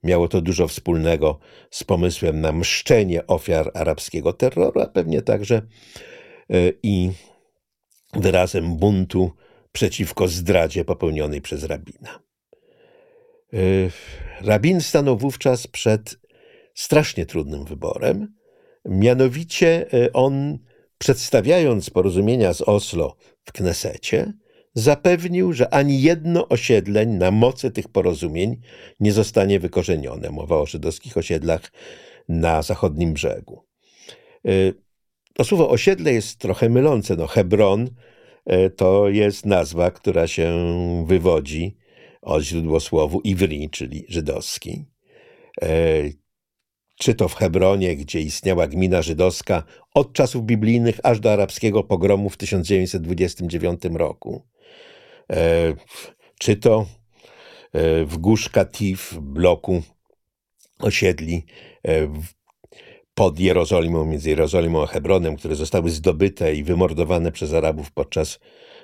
[0.03, 1.38] miało to dużo wspólnego
[1.70, 5.62] z pomysłem na mszczenie ofiar arabskiego terroru, a pewnie także e,
[6.83, 7.11] i
[8.12, 9.31] wyrazem buntu
[9.72, 12.22] przeciwko zdradzie popełnionej przez rabina.
[13.53, 13.59] E,
[14.40, 16.16] rabin stanął wówczas przed
[16.75, 18.35] strasznie trudnym wyborem.
[18.85, 20.59] Mianowicie on,
[20.98, 24.33] przedstawiając porozumienia z Oslo w Knesecie,
[24.74, 28.61] zapewnił, że ani jedno osiedleń na mocy tych porozumień
[29.00, 30.30] nie zostanie wykorzenione.
[30.30, 31.72] Mowa o żydowskich osiedlach
[32.28, 33.62] na zachodnim brzegu.
[34.46, 34.50] E,
[35.35, 37.16] to słowo osiedle jest trochę mylące.
[37.16, 37.90] No, Hebron
[38.46, 40.52] E, to jest nazwa, która się
[41.06, 41.76] wywodzi
[42.22, 44.85] od źródłosłowu Iwri, czyli żydowski.
[45.62, 45.68] E,
[46.98, 52.30] czy to w Hebronie, gdzie istniała gmina żydowska od czasów biblijnych aż do arabskiego pogromu
[52.30, 54.42] w 1929 roku.
[55.33, 55.75] E,
[56.38, 56.87] czy to
[58.05, 59.83] w Gusz Katif, bloku
[60.79, 61.45] osiedli
[63.14, 68.40] pod Jerozolimą, między Jerozolimą a Hebronem, które zostały zdobyte i wymordowane przez Arabów podczas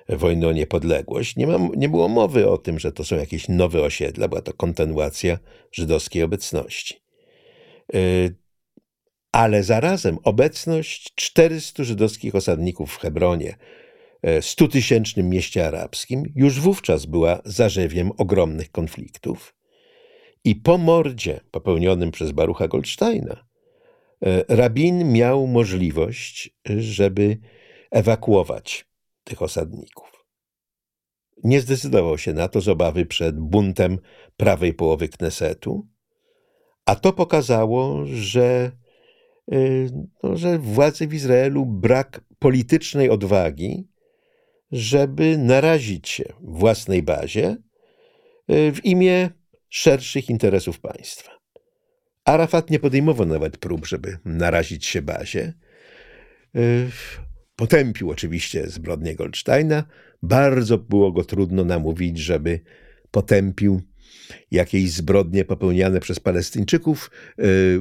[0.09, 1.37] wojny o niepodległość.
[1.37, 5.39] Nie, nie było mowy o tym, że to są jakieś nowe osiedla, była to kontynuacja
[5.73, 7.01] żydowskiej obecności.
[9.33, 13.57] Ale zarazem obecność 400 żydowskich osadników w Hebronie,
[14.25, 19.55] 100-tysięcznym y, mieście arabskim, już wówczas była zarzewiem ogromnych konfliktów.
[20.45, 23.49] I po mordzie popełnionym przez Barucha Goldsteina,
[24.27, 27.39] E, rabin miał możliwość, żeby
[27.91, 28.87] ewakuować
[29.25, 30.27] tych osadników.
[31.45, 33.99] Nie zdecydował się na to z obawy przed buntem
[34.37, 35.87] prawej połowy Knesetu,
[36.87, 38.73] a to pokazało, że,
[39.53, 39.59] e,
[40.23, 43.89] no, że władzy w Izraelu brak politycznej odwagi,
[44.73, 47.57] żeby narazić się własnej bazie
[48.49, 49.31] e, w imię
[49.69, 51.39] szerszych interesów państwa.
[52.25, 55.53] Arafat nie podejmował nawet prób, żeby narazić się bazie.
[56.57, 56.91] Y,
[57.57, 59.85] potępił oczywiście zbrodnię Goldsteina.
[60.23, 62.61] Bardzo było go trudno namówić, żeby
[63.11, 63.83] potępił
[64.51, 67.11] jakieś zbrodnie popełniane przez Palestyńczyków.
[67.39, 67.81] Y,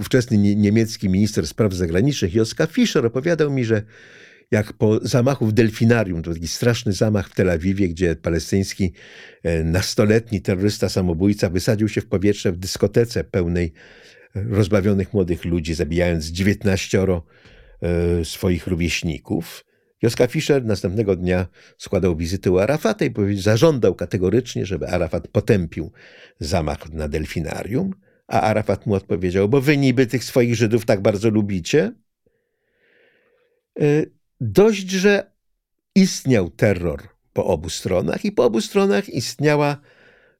[0.00, 3.82] ówczesny niemiecki minister spraw zagranicznych Joska Fischer opowiadał mi, że
[4.50, 8.92] jak po zamachu w Delfinarium, to taki straszny zamach w Tel Awiwie, gdzie palestyński
[9.42, 13.72] e, nastoletni terrorysta samobójca wysadził się w powietrze w dyskotece pełnej
[14.36, 17.06] e, rozbawionych młodych ludzi, zabijając 19
[17.82, 19.64] e, swoich rówieśników.
[20.02, 21.46] Joska Fischer następnego dnia
[21.78, 25.92] składał wizytę u Arafata i zażądał kategorycznie, żeby Arafat potępił
[26.40, 27.94] zamach na delfinarium,
[28.26, 31.92] a Arafat mu odpowiedział, bo wy niby tych swoich Żydów tak bardzo lubicie.
[34.40, 35.32] Dość, że
[35.94, 39.76] istniał terror po obu stronach i po obu stronach istniała,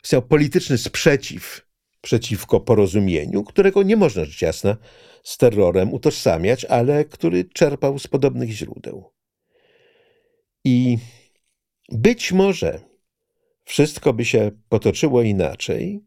[0.04, 1.68] istniał polityczny sprzeciw
[2.00, 4.76] przeciwko porozumieniu, którego nie można rzecz jasna
[5.22, 9.12] z terrorem utożsamiać, ale który czerpał z podobnych źródeł.
[10.64, 10.98] I
[11.92, 12.80] być może
[13.64, 16.04] wszystko by się potoczyło inaczej,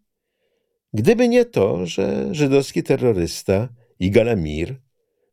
[0.94, 4.82] gdyby nie to, że żydowski terrorysta Igal Amir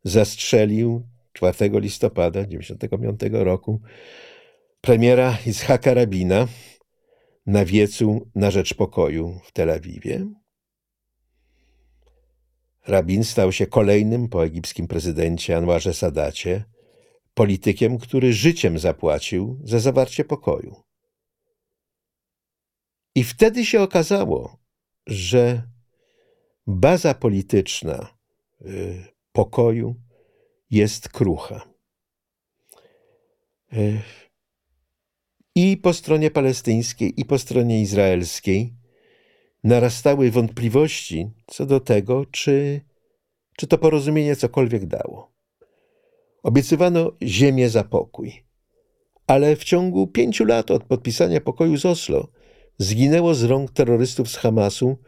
[0.05, 1.09] zastrzelił
[1.39, 3.81] 4 listopada 1995 roku
[4.81, 6.49] premiera Itzhaka Rabina
[7.47, 10.27] na wiecu na rzecz pokoju w Tel Awiwie.
[12.87, 16.65] Rabin stał się kolejnym po egipskim prezydencie Anwarze Sadacie
[17.35, 20.83] politykiem, który życiem zapłacił za zawarcie pokoju.
[23.15, 24.59] I wtedy się okazało,
[25.07, 25.63] że
[26.67, 28.15] baza polityczna
[28.61, 30.08] y, pokoju
[30.71, 31.69] jest krucha.
[35.55, 38.75] I po stronie palestyńskiej, i po stronie izraelskiej
[39.65, 42.81] narastały wątpliwości co do tego, czy,
[43.57, 45.33] czy to porozumienie cokolwiek dało.
[46.43, 48.45] Obiecywano ziemię za pokój,
[49.27, 52.29] ale w ciągu pięciu lat od podpisania pokoju z Oslo
[52.79, 54.99] zginęło z rąk terrorystów z Hamasu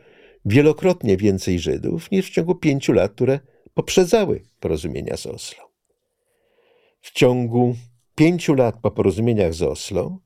[0.45, 3.41] wielokrotnie więcej Żydów niż w ciągu pięciu lat, które
[3.81, 5.71] poprzedzały porozumienia z Oslo.
[7.01, 7.77] w ciągu
[8.15, 10.19] pięciu lat po porozumieniach z Oslo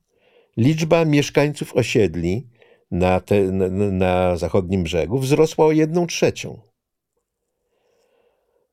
[0.57, 2.47] liczba mieszkańców osiedli
[2.91, 6.61] na, te, na, na zachodnim brzegu wzrosła o jedną trzecią.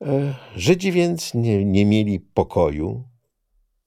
[0.05, 3.05] E, Żydzi więc nie, nie mieli pokoju,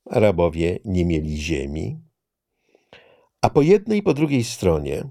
[0.06, 2.00] Arabowie nie mieli ziemi,
[3.42, 5.04] a po jednej i po drugiej stronie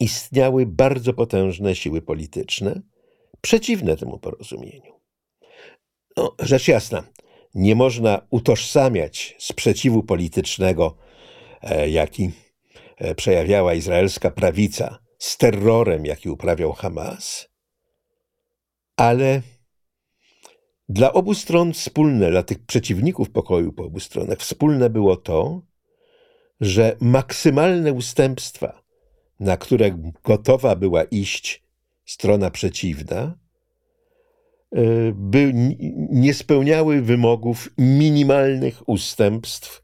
[0.00, 2.82] istniały bardzo potężne siły polityczne
[3.46, 5.00] przeciwne temu porozumieniu.
[6.16, 7.04] No, rzecz jasna,
[7.54, 10.96] nie można utożsamiać sprzeciwu politycznego,
[11.62, 12.30] e, jaki
[12.96, 17.48] e, przejawiała izraelska prawica, z terrorem, jaki uprawiał Hamas,
[18.96, 19.42] ale
[20.88, 25.62] dla obu stron wspólne, dla tych przeciwników pokoju po obu stronach, wspólne było to,
[26.60, 28.82] że maksymalne ustępstwa,
[29.40, 29.90] na które
[30.24, 31.65] gotowa była iść
[32.06, 33.38] strona przeciwna,
[34.72, 34.82] e,
[35.14, 35.52] by,
[36.10, 39.82] nie spełniały wymogów minimalnych ustępstw,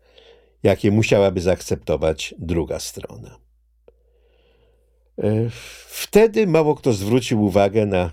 [0.62, 3.38] jakie musiałaby zaakceptować druga strona.
[5.18, 5.48] E,
[5.86, 8.12] wtedy mało kto zwrócił uwagę na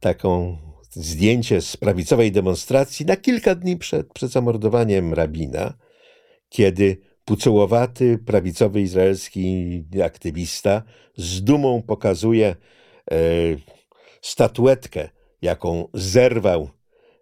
[0.00, 0.56] taką
[0.90, 5.74] zdjęcie z prawicowej demonstracji na kilka dni przed, przed zamordowaniem rabina,
[6.48, 10.82] kiedy pucołowaty, prawicowy izraelski aktywista
[11.16, 12.56] z dumą pokazuje
[14.22, 15.08] statuetkę,
[15.42, 16.70] jaką zerwał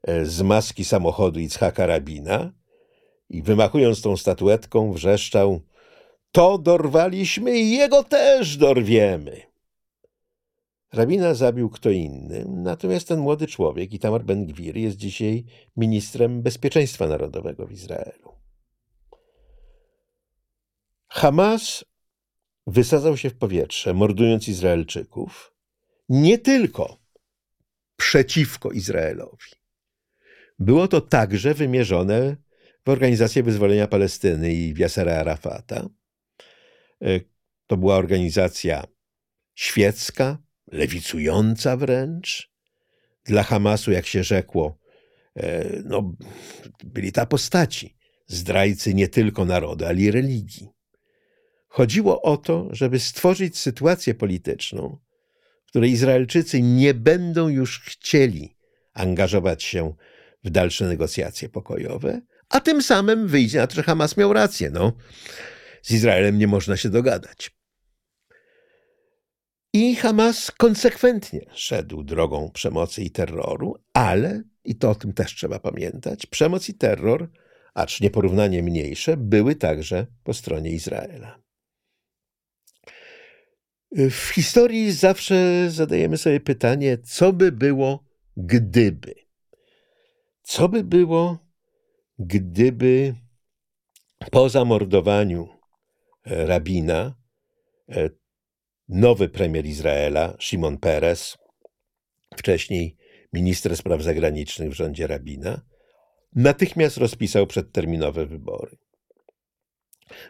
[0.02, 2.52] e, z maski samochodu Itzhaka Rabina
[3.28, 5.60] i wymachując tą statuetką wrzeszczał
[6.32, 9.42] to dorwaliśmy i jego też dorwiemy.
[10.92, 15.44] Rabina zabił kto inny, natomiast ten młody człowiek, Itamar Ben-Gwir, jest dzisiaj
[15.76, 18.32] ministrem bezpieczeństwa narodowego w Izraelu.
[21.08, 21.84] Hamas
[22.66, 25.55] wysadzał się w powietrze, mordując Izraelczyków,
[26.08, 26.98] nie tylko
[27.96, 29.50] przeciwko Izraelowi.
[30.58, 32.36] Było to także wymierzone
[32.84, 35.88] w Organizację Wyzwolenia Palestyny i Yasera Arafata.
[37.02, 37.20] E,
[37.66, 38.84] to była organizacja
[39.54, 40.38] świecka,
[40.72, 42.50] lewicująca wręcz.
[43.24, 44.78] Dla Hamasu, jak się rzekło,
[45.36, 46.14] e, no,
[46.84, 50.68] byli ta postaci, zdrajcy nie tylko narodu, ale i religii.
[51.68, 55.05] Chodziło o to, żeby stworzyć sytuację polityczną, w
[55.76, 58.56] której Izraelczycy nie będą już chcieli
[58.92, 59.94] angażować się
[60.44, 64.70] w dalsze negocjacje pokojowe, a tym samym wyjdzie na to, że Hamas miał rację.
[64.70, 64.92] No,
[65.82, 67.50] z Izraelem nie można się dogadać.
[69.72, 75.58] I Hamas konsekwentnie szedł drogą przemocy i terroru, ale, i to o tym też trzeba
[75.58, 77.30] pamiętać, przemoc i terror,
[77.74, 81.45] acz nieporównanie mniejsze, były także po stronie Izraela.
[83.92, 88.04] W historii zawsze zadajemy sobie pytanie, co by było,
[88.36, 89.14] gdyby.
[90.42, 91.38] Co by było,
[92.18, 93.14] gdyby
[94.30, 95.48] po zamordowaniu
[96.24, 97.14] e, rabina
[97.88, 98.10] e,
[98.88, 101.38] nowy premier Izraela, Shimon Peres,
[102.36, 102.96] wcześniej
[103.32, 105.62] minister spraw zagranicznych w rządzie rabina,
[106.34, 108.76] natychmiast rozpisał przedterminowe wybory.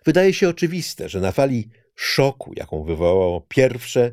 [0.05, 4.13] Wydaje się oczywiste, że na fali szoku, jaką wywołało pierwsze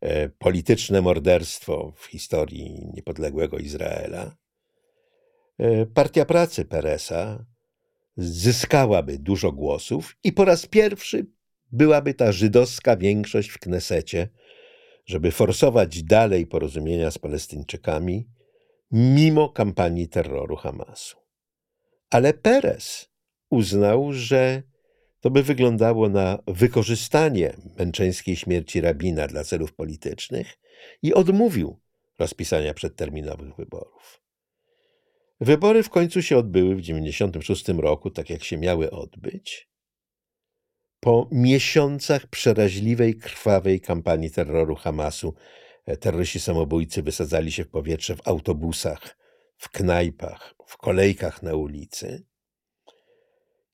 [0.00, 4.36] e, polityczne morderstwo w historii niepodległego Izraela,
[5.58, 7.44] e, Partia Pracy Peresa
[8.16, 11.26] zyskałaby dużo głosów i po raz pierwszy
[11.72, 14.28] byłaby ta żydowska większość w Knesecie,
[15.06, 18.28] żeby forsować dalej porozumienia z Palestyńczykami,
[18.90, 21.16] mimo kampanii terroru Hamasu.
[22.10, 23.08] Ale Perez
[23.50, 24.62] uznał, że
[25.24, 30.58] to by wyglądało na wykorzystanie męczeńskiej śmierci rabina dla celów politycznych
[31.02, 31.80] i odmówił
[32.18, 34.22] rozpisania przedterminowych wyborów.
[35.40, 39.68] Wybory w końcu się odbyły w 1996 roku, tak jak się miały odbyć,
[41.00, 45.34] po miesiącach przeraźliwej, krwawej kampanii terroru Hamasu.
[45.86, 49.18] E, terroryści samobójcy wysadzali się w powietrze w autobusach,
[49.56, 52.33] w knajpach, w kolejkach na ulicy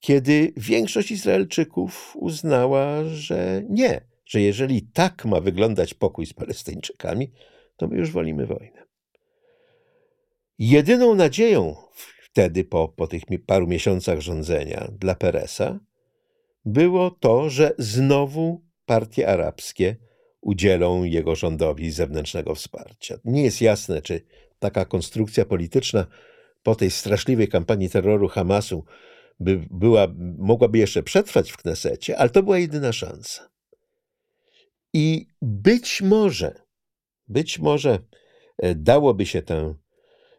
[0.00, 7.32] kiedy większość Izraelczyków uznała, że nie, że jeżeli tak ma wyglądać pokój z Palestyńczykami,
[7.76, 8.86] to my już wolimy wojnę.
[10.58, 11.76] Jedyną nadzieją
[12.22, 15.80] wtedy, po, po tych paru miesiącach rządzenia dla Peresa,
[16.64, 19.96] było to, że znowu partie arabskie
[20.40, 23.18] udzielą jego rządowi zewnętrznego wsparcia.
[23.24, 24.20] Nie jest jasne, czy
[24.58, 26.06] taka konstrukcja polityczna
[26.62, 28.84] po tej straszliwej kampanii terroru Hamasu
[29.40, 30.06] by była,
[30.38, 33.50] mogłaby jeszcze przetrwać w Knesecie, ale to była jedyna szansa.
[34.92, 36.54] I być może,
[37.28, 37.98] być może
[38.58, 39.74] e, dałoby się tę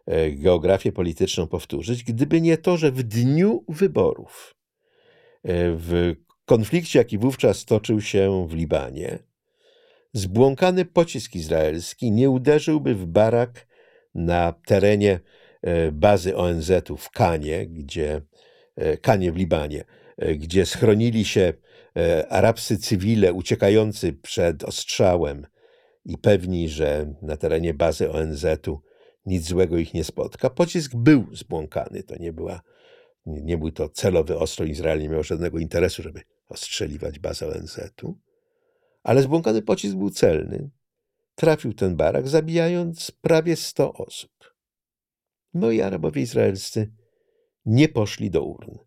[0.06, 4.56] e, geografię polityczną powtórzyć, gdyby nie to, że w dniu wyborów,
[5.44, 9.20] e, w konflikcie, jaki wówczas toczył się w Libanie,
[10.14, 13.68] zbłąkany pocisk izraelski nie uderzyłby w barak
[14.16, 15.20] na terenie
[15.92, 18.22] bazy ONZ-u w Kanie, gdzie,
[19.02, 19.86] Kanie w Libanie,
[20.36, 21.54] gdzie schronili się
[22.30, 25.48] arabscy cywile uciekający przed ostrzałem
[26.06, 28.82] i pewni, że na terenie bazy ONZ-u
[29.26, 30.50] nic złego ich nie spotka.
[30.50, 32.62] Pocisk był zbłąkany, to nie, była,
[33.26, 34.66] nie był to celowy ostro.
[34.66, 38.18] Izrael nie miał żadnego interesu, żeby ostrzeliwać bazę ONZ-u,
[39.04, 40.70] ale zbłąkany pocisk był celny.
[41.36, 44.32] Trafił ten barak, zabijając prawie 100 osób.
[45.54, 46.92] No i Arabowie izraelscy
[47.66, 48.78] nie poszli do urn.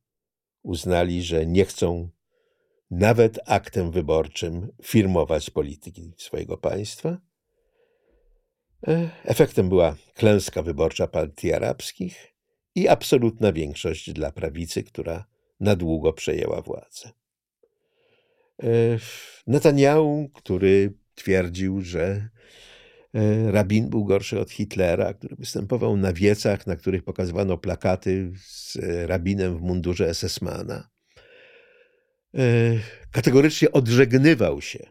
[0.62, 2.08] Uznali, że nie chcą
[2.90, 7.18] nawet aktem wyborczym firmować polityki swojego państwa.
[8.88, 12.34] E, efektem była klęska wyborcza partii arabskich
[12.74, 15.24] i absolutna większość dla prawicy, która
[15.60, 17.10] na długo przejęła władzę.
[18.62, 18.66] E,
[19.46, 22.28] Netanyahu, który twierdził, że
[23.46, 29.58] rabin był gorszy od Hitlera, który występował na wiecach, na których pokazywano plakaty z rabinem
[29.58, 30.88] w mundurze SS-mana,
[33.10, 34.86] kategorycznie odżegnywał się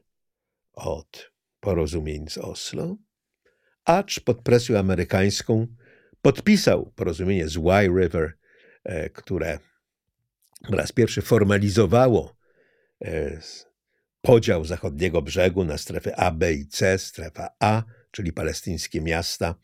[0.74, 2.98] od porozumień z Oslo
[3.86, 5.68] acz pod presją amerykańską
[6.22, 8.34] podpisał porozumienie z Y River,
[8.84, 9.60] e, które
[10.70, 12.36] po raz pierwszy formalizowało
[13.06, 13.40] e,
[14.22, 16.98] podział zachodniego brzegu na strefy A, B i C.
[16.98, 17.84] Strefa A,
[18.14, 19.56] czyli palestyńskie miasta,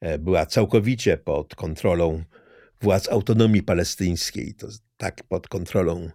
[0.00, 2.24] e, była całkowicie pod kontrolą
[2.80, 6.10] władz autonomii palestyńskiej, to tak pod kontrolą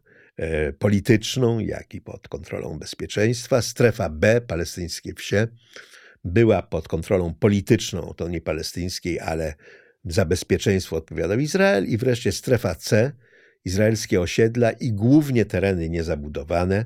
[0.79, 3.61] polityczną, jak i pod kontrolą bezpieczeństwa.
[3.61, 5.47] Strefa B, palestyńskie wsie,
[6.23, 9.53] była pod kontrolą polityczną nie palestyńskiej, ale
[10.05, 13.11] za bezpieczeństwo odpowiadał Izrael i wreszcie strefa C,
[13.65, 16.85] izraelskie osiedla i głównie tereny niezabudowane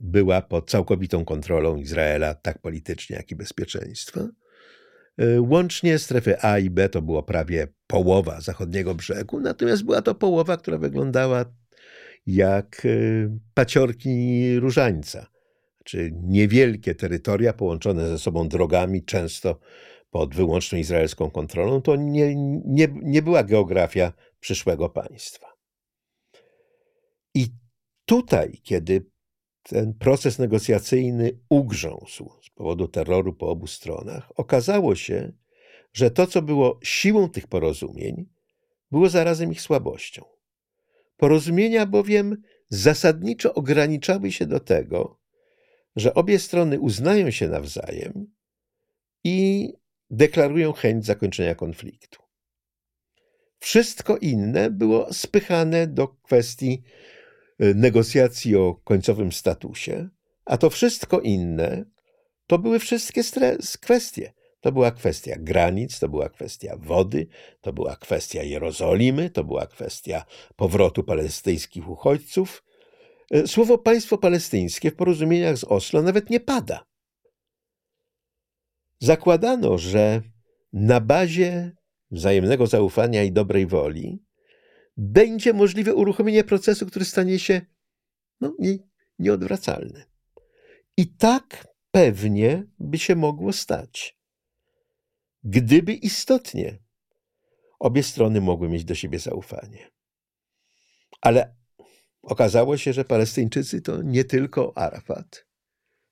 [0.00, 4.20] była pod całkowitą kontrolą Izraela, tak politycznie, jak i bezpieczeństwa.
[5.22, 10.14] Y, łącznie strefy A i B to było prawie połowa zachodniego brzegu, natomiast była to
[10.14, 11.44] połowa, która wyglądała
[12.26, 15.26] jak y, paciorki różańca
[15.88, 19.58] czy niewielkie terytoria połączone ze sobą drogami, często
[20.10, 22.34] pod wyłączną izraelską kontrolą, to nie,
[22.64, 25.47] nie, nie była geografia przyszłego państwa.
[28.08, 29.06] Tutaj, kiedy
[29.62, 35.32] ten proces negocjacyjny ugrzązł z powodu terroru po obu stronach, okazało się,
[35.92, 38.28] że to, co było siłą tych porozumień,
[38.90, 40.24] było zarazem ich słabością.
[41.16, 45.20] Porozumienia bowiem zasadniczo ograniczały się do tego,
[45.96, 48.26] że obie strony uznają się nawzajem
[49.24, 49.68] i
[50.10, 52.22] deklarują chęć zakończenia konfliktu.
[53.58, 56.82] Wszystko inne było spychane do kwestii
[57.58, 60.08] negocjacji o końcowym statusie,
[60.44, 61.84] a to wszystko inne
[62.46, 63.22] to były wszystkie
[63.80, 64.32] kwestie.
[64.60, 67.26] To była kwestia granic, to była kwestia wody,
[67.60, 70.24] to była kwestia Jerozolimy, to była kwestia
[70.56, 72.62] powrotu palestyńskich uchodźców,
[73.30, 76.86] E, słowo państwo palestyńskie w porozumieniach z Oslo nawet nie pada.
[79.00, 80.22] Zakładano, że
[80.72, 81.72] na bazie
[82.10, 84.24] wzajemnego zaufania i dobrej woli
[84.98, 87.60] będzie możliwe uruchomienie procesu, który stanie się
[88.40, 88.78] no, nie,
[89.18, 90.04] nieodwracalny.
[90.96, 94.18] I tak pewnie by się mogło stać,
[95.44, 96.78] gdyby istotnie
[97.78, 99.90] obie strony mogły mieć do siebie zaufanie.
[101.20, 101.58] Ale
[102.28, 105.46] Okazało się, że Palestyńczycy to nie tylko Arafat,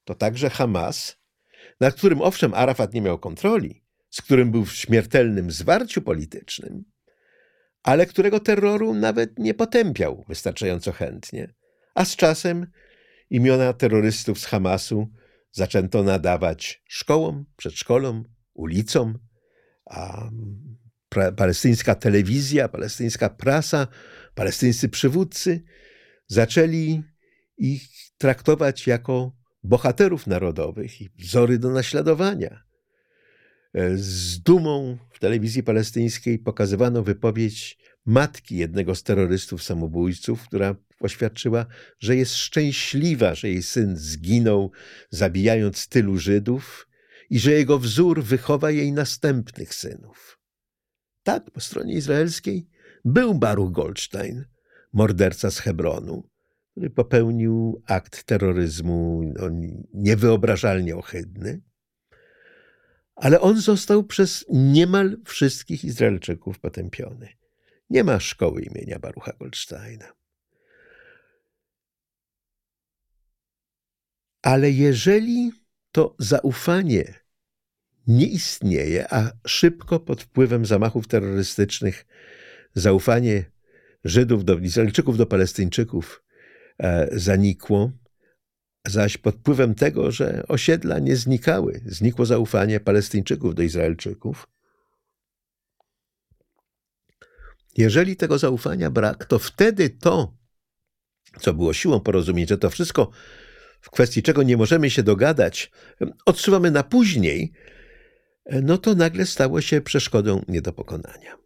[0.05, 1.17] to także Hamas,
[1.81, 6.85] nad którym owszem Arafat nie miał kontroli, z którym był w śmiertelnym zwarciu politycznym,
[7.87, 11.55] ale którego terroru nawet nie potępiał wystarczająco chętnie.
[11.95, 12.67] A z czasem
[13.31, 15.09] imiona terrorystów z Hamasu
[15.53, 18.25] zaczęto nadawać szkołom, przedszkolom,
[18.55, 19.19] ulicom,
[19.85, 20.31] a
[21.37, 23.87] palestyńska telewizja, palestyńska prasa,
[24.35, 25.63] palestyńscy przywódcy
[26.27, 27.03] zaczęli
[27.59, 27.83] ich
[28.19, 29.33] traktować jako
[29.63, 32.66] bohaterów narodowych i wzory do naśladowania.
[33.75, 41.67] E, z dumą w telewizji palestyńskiej pokazywano wypowiedź matki jednego z terrorystów samobójców, która oświadczyła,
[41.99, 44.71] że jest szczęśliwa, że jej syn zginął,
[45.11, 46.89] zabijając tylu Żydów
[47.31, 50.39] i że jego wzór wychowa jej następnych synów.
[51.23, 52.69] Tak, po stronie izraelskiej
[53.05, 54.45] był Baruch Goldstein,
[54.93, 56.29] morderca z Hebronu,
[56.71, 59.49] który popełnił akt terroryzmu no,
[59.95, 61.61] niewyobrażalnie ohydny.
[63.17, 67.29] Ale on został przez niemal wszystkich Izraelczyków potępiony.
[67.91, 70.13] Nie ma szkoły imienia Barucha Goldsteina.
[74.43, 75.53] Ale jeżeli
[75.93, 77.15] to zaufanie
[78.07, 82.07] nie istnieje, a szybko pod wpływem zamachów terrorystycznych
[82.75, 83.45] zaufanie
[84.05, 86.25] Żydów do Izraelczyków, do Palestyńczyków
[86.79, 87.93] e, zanikło,
[88.87, 94.49] zaś pod wpływem tego, że osiedla nie znikały, znikło zaufanie Palestyńczyków do Izraelczyków.
[97.77, 100.37] Jeżeli tego zaufania brak, to wtedy to,
[101.41, 103.11] co było siłą porozumieć, że to wszystko,
[103.81, 105.71] w kwestii czego nie możemy się dogadać,
[106.27, 107.53] odsuwamy na później,
[108.63, 111.37] no to nagle stało się przeszkodą nie do pokonania.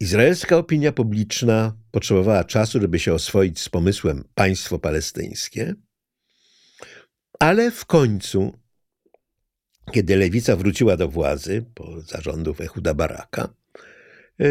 [0.00, 5.74] Izraelska opinia publiczna potrzebowała czasu, żeby się oswoić z pomysłem państwo palestyńskie,
[7.38, 8.52] ale w końcu,
[9.92, 13.54] kiedy lewica wróciła do władzy po zarządów Ehuda Baraka,
[14.40, 14.44] e,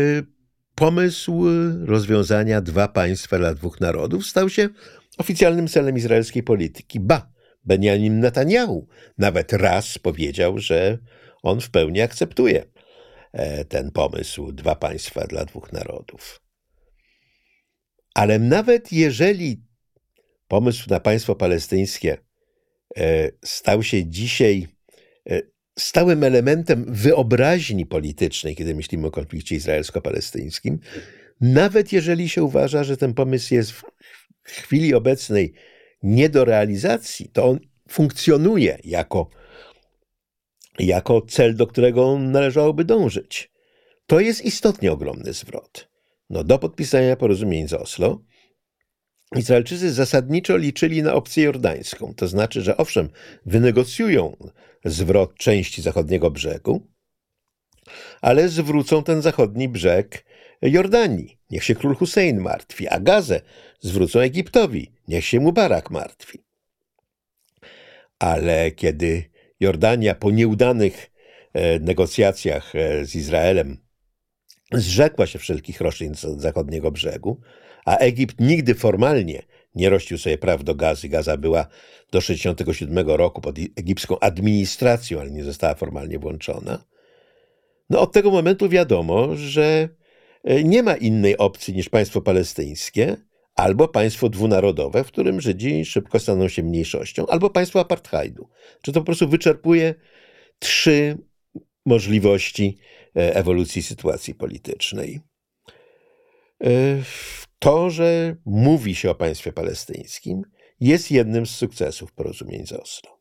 [0.76, 1.43] pomysł
[1.86, 4.70] rozwiązania dwa państwa dla dwóch narodów stał się
[5.18, 6.99] oficjalnym celem izraelskiej polityki.
[6.99, 7.32] Ba,
[7.63, 8.88] Benjamin Netanyahu
[9.18, 10.97] nawet raz powiedział, że
[11.43, 12.66] on w pełni akceptuje
[13.70, 16.42] ten pomysł dwa państwa dla dwóch narodów.
[18.14, 19.64] Ale nawet jeżeli
[20.48, 22.18] pomysł na państwo palestyńskie
[22.98, 24.68] e, stał się dzisiaj
[25.30, 25.42] e,
[25.80, 30.80] stałym elementem wyobraźni politycznej, kiedy myślimy o konflikcie izraelsko-palestyńskim,
[31.42, 33.84] nawet jeżeli się uważa, że ten pomysł jest w
[34.44, 35.54] chwili obecnej
[36.04, 37.60] nie do realizacji, to on
[37.90, 39.30] funkcjonuje jako,
[40.80, 43.52] jako cel, do którego należałoby dążyć.
[44.08, 45.90] To jest istotnie ogromny zwrot.
[46.30, 48.20] No, do podpisania porozumień z Oslo
[49.36, 53.10] Izraelczycy zasadniczo liczyli na opcję jordańską, to znaczy, że owszem,
[53.46, 54.38] wynegocjują
[54.86, 56.88] zwrot części zachodniego brzegu,
[58.22, 60.26] ale zwrócą ten zachodni brzeg
[60.62, 61.38] Jordanii.
[61.50, 63.42] Niech się król Hussein martwi, a Gazę
[63.80, 64.92] zwrócą Egiptowi.
[65.08, 66.44] Niech się Mubarak martwi.
[68.20, 69.24] Ale kiedy
[69.66, 71.11] Jordania po nieudanych
[71.53, 73.78] e, negocjacjach e, z Izraelem
[74.72, 77.41] zrzekła się wszelkich roszczeń z zachodniego brzegu,
[77.86, 79.41] a Egipt nigdy formalnie
[79.76, 81.09] nie rościł sobie praw do gazy.
[81.09, 81.63] Gaza była
[82.11, 86.84] do 1967 roku pod egipską administracją, ale nie została formalnie włączona.
[87.89, 89.89] No od tego momentu wiadomo, że
[90.43, 93.18] e, nie ma innej opcji niż państwo palestyńskie,
[93.56, 98.49] albo państwo dwunarodowe, w którym Żydzi szybko staną się mniejszością, albo państwo apartheidu.
[98.82, 99.95] Czy to po prostu wyczerpuje
[100.60, 101.18] trzy
[101.86, 102.78] możliwości
[103.16, 105.20] e, ewolucji sytuacji politycznej.
[106.64, 106.70] E,
[107.60, 110.41] to, że mówi się o państwie palestyńskim,
[110.80, 113.20] jest jednym z sukcesów porozumień z Oslo.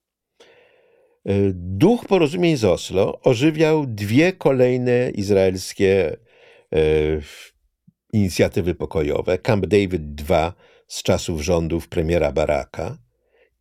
[1.26, 6.16] E, duch porozumień z Oslo ożywiał dwie kolejne izraelskie
[8.15, 10.53] inicjatywy pokojowe, Camp David II
[10.87, 12.99] z czasów rządów premiera Baraka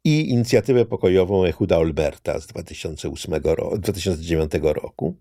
[0.03, 5.15] i inicjatywę pokojową Ehuda Olberta z 2008 roku, 2009 roku.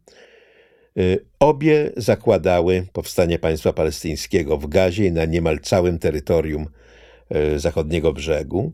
[0.99, 6.67] Y, obie zakładały powstanie państwa palestyńskiego w Gazie i na niemal całym terytorium
[7.55, 8.73] y, zachodniego brzegu.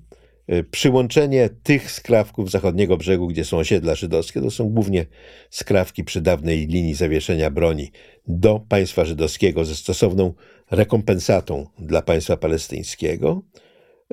[0.52, 5.06] Y, przyłączenie tych skrawków zachodniego brzegu, gdzie są osiedla żydowskie, to są głównie
[5.50, 7.90] skrawki przy dawnej linii zawieszenia broni
[8.26, 10.34] do państwa żydowskiego ze stosowną
[10.70, 13.42] rekompensatą dla państwa palestyńskiego,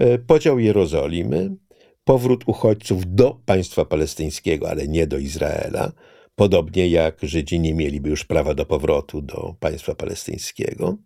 [0.02, 1.56] y, podział Jerozolimy,
[2.04, 5.92] powrót uchodźców do państwa palestyńskiego, ale nie do Izraela,
[6.36, 10.98] podobnie jak Żydzi nie mieliby już prawa do powrotu do państwa palestyńskiego.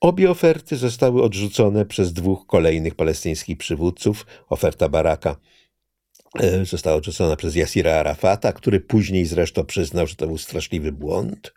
[0.00, 4.26] Obie oferty zostały odrzucone przez dwóch kolejnych palestyńskich przywódców.
[4.48, 5.36] Oferta Baraka
[6.40, 11.54] e, została odrzucona przez Yasira Arafata, który później zresztą przyznał, że to był straszliwy błąd.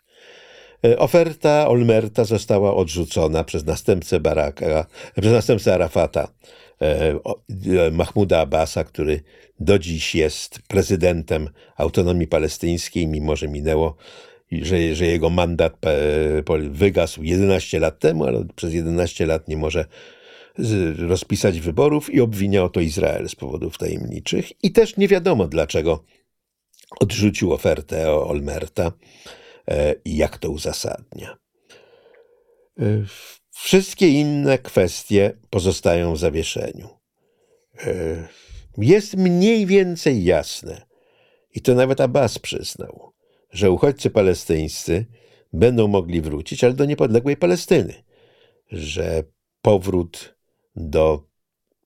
[0.84, 4.86] E, oferta Olmerta została odrzucona przez następcę Baraka,
[5.20, 6.28] przez następcę Arafata,
[6.82, 9.20] e, Mahmuda Abbasa, który
[9.60, 13.96] do dziś jest prezydentem autonomii palestyńskiej, mimo że minęło
[14.52, 15.76] że, że jego mandat
[16.70, 19.84] wygasł 11 lat temu, ale przez 11 lat nie może
[20.98, 24.64] rozpisać wyborów i obwinia o to Izrael z powodów tajemniczych.
[24.64, 26.04] I też nie wiadomo dlaczego
[27.00, 28.92] odrzucił ofertę Olmerta
[29.68, 31.36] e, i jak to uzasadnia.
[32.78, 33.04] E,
[33.50, 36.88] wszystkie inne kwestie pozostają w zawieszeniu.
[37.86, 38.28] E,
[38.78, 40.86] jest mniej więcej jasne,
[41.54, 43.12] i to nawet Abbas przyznał,
[43.54, 45.06] że uchodźcy palestyńscy
[45.52, 47.94] będą mogli wrócić, ale do niepodległej Palestyny,
[48.70, 49.24] że
[49.62, 50.34] powrót
[50.76, 51.28] do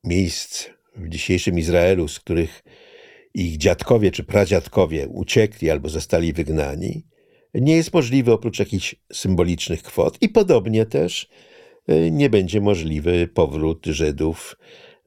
[0.04, 0.66] miejsc
[0.96, 2.64] w dzisiejszym Izraelu, z których
[3.34, 7.06] ich dziadkowie czy pradziadkowie uciekli albo zostali wygnani,
[7.54, 10.18] nie jest możliwy oprócz jakichś symbolicznych kwot.
[10.20, 11.28] I podobnie też
[11.88, 14.56] e, nie będzie możliwy powrót Żydów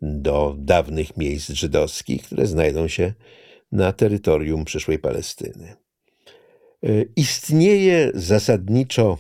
[0.01, 3.13] do dawnych miejsc żydowskich, które znajdą się
[3.71, 5.80] na terytorium przyszłej Palestyny.
[6.83, 9.17] E, istnieje zasadniczo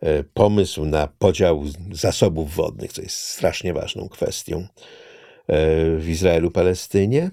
[0.00, 4.66] e, pomysł na podział zasobów wodnych, co jest strasznie ważną kwestią
[5.98, 7.30] w Izraelu-Palestynie.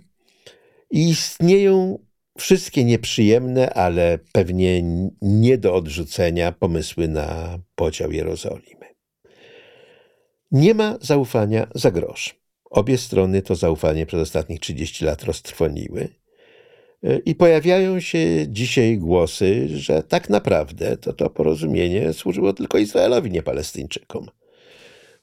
[0.92, 2.00] I istnieją
[2.38, 4.82] wszystkie nieprzyjemne, ale pewnie
[5.22, 8.86] nie do odrzucenia pomysły na podział Jerozolimy.
[10.52, 12.40] Nie ma zaufania za grosz.
[12.70, 16.10] Obie strony to zaufanie przez ostatnich 30 lat roztrwoniły.
[17.26, 23.43] I pojawiają się dzisiaj głosy, że tak naprawdę to to porozumienie służyło tylko Izraelowi, nie
[23.43, 24.26] Palestyńczykom.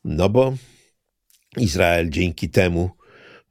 [0.04, 0.54] No bo
[1.56, 2.90] Izrael dzięki temu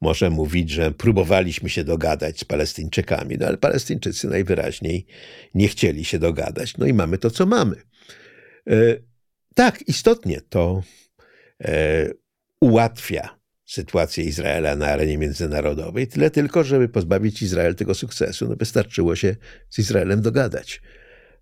[0.00, 5.06] może mówić, że próbowaliśmy się dogadać z Palestyńczykami, no ale Palestyńczycy najwyraźniej
[5.54, 6.76] nie chcieli się dogadać.
[6.78, 7.76] No i mamy to, co mamy.
[8.70, 8.96] E,
[9.54, 10.82] tak, istotnie to
[11.64, 12.10] e,
[12.60, 19.16] ułatwia sytuację Izraela na arenie międzynarodowej, tyle tylko, żeby pozbawić Izrael tego sukcesu, no wystarczyło
[19.16, 19.36] się
[19.70, 20.82] z Izraelem dogadać.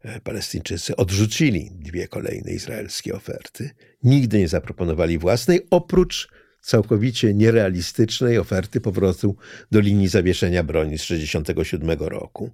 [0.02, 3.70] E, Palestyńczycy odrzucili dwie kolejne izraelskie oferty.
[4.02, 6.28] Nigdy nie zaproponowali własnej, oprócz
[6.60, 9.36] całkowicie nierealistycznej oferty powrotu
[9.70, 12.50] do linii zawieszenia broni z 1967 roku,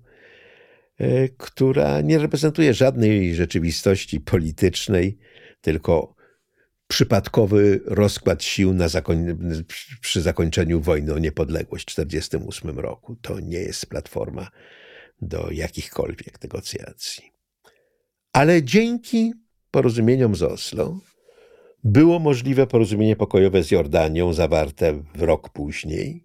[0.98, 5.18] e, która nie reprezentuje żadnej rzeczywistości politycznej,
[5.60, 6.17] tylko
[6.88, 9.26] przypadkowy rozkład sił zakoń...
[10.00, 13.16] przy zakończeniu wojny o niepodległość w 1948 roku.
[13.22, 14.50] To nie jest platforma
[15.22, 17.32] do jakichkolwiek negocjacji.
[18.32, 19.32] Ale dzięki
[19.70, 21.00] porozumieniom z Oslo
[21.84, 26.24] było możliwe porozumienie pokojowe z Jordanią zawarte w rok później,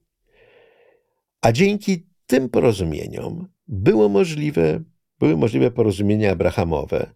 [1.41, 4.83] a dzięki tym porozumieniom było możliwe,
[5.19, 7.13] były możliwe porozumienia abrahamowe,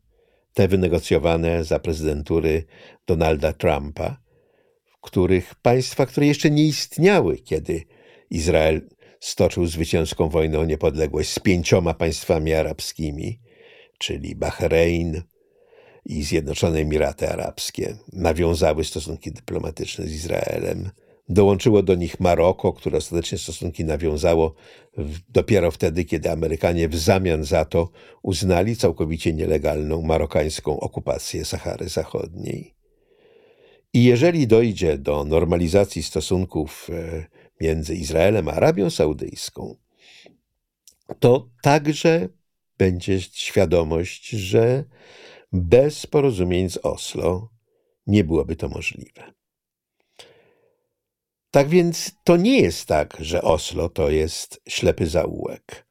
[0.57, 2.63] te wynegocjowane za prezydentury
[3.07, 4.17] Donalda Trumpa,
[4.85, 7.83] w których państwa, które jeszcze nie istniały, kiedy
[8.29, 8.81] Izrael
[9.19, 13.39] stoczył zwycięską wojnę o niepodległość z pięcioma państwami arabskimi,
[13.97, 15.21] czyli Bahrein,
[16.05, 20.89] i Zjednoczone Emiraty Arabskie nawiązały stosunki dyplomatyczne z Izraelem.
[21.29, 24.55] Dołączyło do nich Maroko, które ostatecznie stosunki nawiązało
[25.29, 27.89] dopiero wtedy, kiedy Amerykanie w zamian za to
[28.23, 32.75] uznali całkowicie nielegalną marokańską okupację Sahary Zachodniej.
[33.93, 37.25] I jeżeli dojdzie do normalizacji stosunków e,
[37.61, 39.75] między Izraelem a Arabią Saudyjską,
[41.19, 42.29] to także
[42.77, 44.83] będzie świadomość, że
[45.51, 47.49] bez porozumień z Oslo
[48.07, 49.33] nie byłoby to możliwe.
[51.57, 55.87] Tak więc to nie jest tak, że Oslo to jest ślepy zaułek.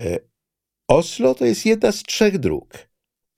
[0.00, 0.18] E,
[0.88, 2.88] Oslo to jest jedna z trzech dróg.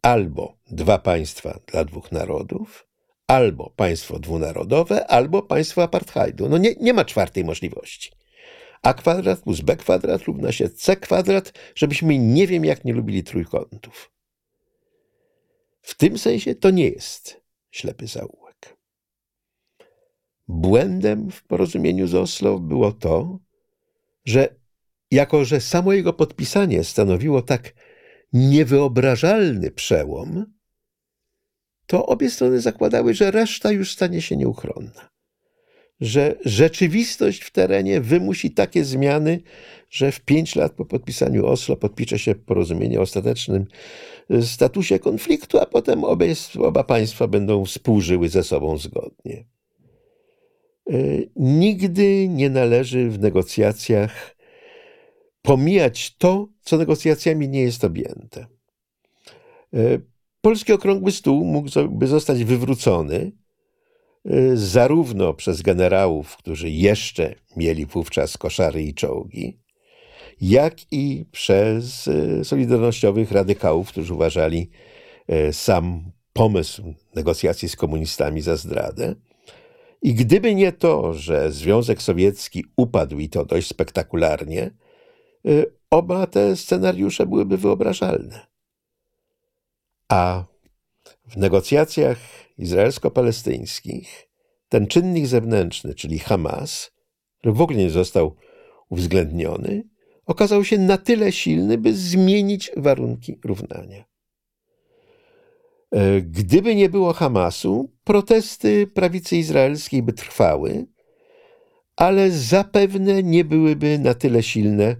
[0.02, 2.86] Albo dwa państwa dla dwóch narodów,
[3.26, 6.48] albo państwo dwunarodowe, albo państwo apartheidu.
[6.48, 8.12] No nie, nie ma czwartej możliwości.
[8.82, 13.24] A kwadrat plus B kwadrat równa się C kwadrat, żebyśmy nie wiem jak nie lubili
[13.24, 14.10] trójkątów.
[15.82, 17.40] W tym sensie to nie jest
[17.70, 18.39] ślepy zaułek.
[20.50, 23.38] Błędem w porozumieniu z Oslo było to,
[24.24, 24.48] że
[25.10, 27.74] jako że samo jego podpisanie stanowiło tak
[28.32, 30.46] niewyobrażalny przełom,
[31.86, 35.10] to obie strony zakładały, że reszta już stanie się nieuchronna.
[36.00, 39.42] Że rzeczywistość w terenie wymusi takie zmiany,
[39.90, 43.66] że w pięć lat po podpisaniu Oslo podpisze się porozumienie o ostatecznym
[44.42, 49.44] statusie konfliktu, a potem obie, oba państwa będą współżyły ze sobą zgodnie.
[50.90, 50.94] E,
[51.36, 54.36] nigdy nie należy w negocjacjach
[55.42, 58.46] pomijać to, co negocjacjami nie jest objęte.
[59.74, 59.98] E,
[60.40, 63.32] polski okrągły stół mógłby zostać wywrócony
[64.24, 69.58] e, zarówno przez generałów, którzy jeszcze mieli wówczas koszary i czołgi,
[70.40, 72.10] jak i przez
[72.42, 74.70] solidarnościowych radykałów, którzy uważali
[75.52, 79.14] sam pomysł negocjacji z komunistami za zdradę.
[80.02, 84.70] I gdyby nie to, że Związek Sowiecki upadł i to dość spektakularnie, e,
[85.90, 88.46] oba te scenariusze byłyby wyobrażalne.
[90.08, 90.44] A
[91.28, 92.18] w negocjacjach
[92.58, 94.28] izraelsko-palestyńskich
[94.68, 96.92] ten czynnik zewnętrzny, czyli Hamas,
[97.38, 98.36] który w ogóle nie został
[98.88, 99.82] uwzględniony,
[100.26, 104.09] okazał się na tyle silny, by zmienić warunki równania.
[105.92, 110.86] E, gdyby nie było Hamasu, protesty prawicy izraelskiej by trwały,
[111.96, 114.96] ale zapewne nie byłyby na tyle silne,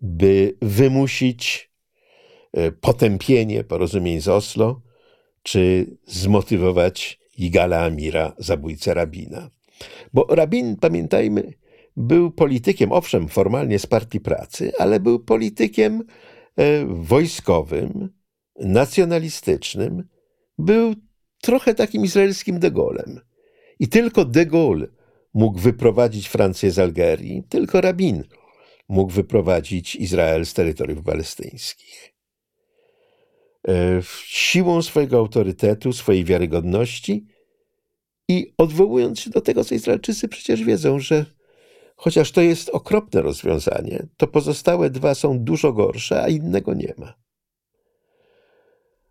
[0.00, 1.70] by wymusić
[2.52, 4.82] e, potępienie porozumień z Oslo,
[5.42, 9.50] czy zmotywować Igala Amira, zabójcę rabina.
[10.12, 11.52] Bo rabin, pamiętajmy,
[11.96, 16.04] był politykiem, owszem, formalnie z partii pracy, ale był politykiem
[16.56, 18.19] e, wojskowym,
[18.58, 20.08] nacjonalistycznym,
[20.58, 20.94] był
[21.40, 23.20] trochę takim izraelskim de Gaulle'em.
[23.78, 24.86] I tylko de Gaulle
[25.34, 28.24] mógł wyprowadzić Francję z Algerii, tylko Rabin
[28.88, 32.14] mógł wyprowadzić Izrael z terytoriów palestyńskich.
[33.68, 37.26] E, siłą swojego autorytetu, swojej wiarygodności
[38.28, 41.26] i odwołując się do tego, co Izraelczycy przecież wiedzą, że
[41.96, 47.14] chociaż to jest okropne rozwiązanie, to pozostałe dwa są dużo gorsze, a innego nie ma.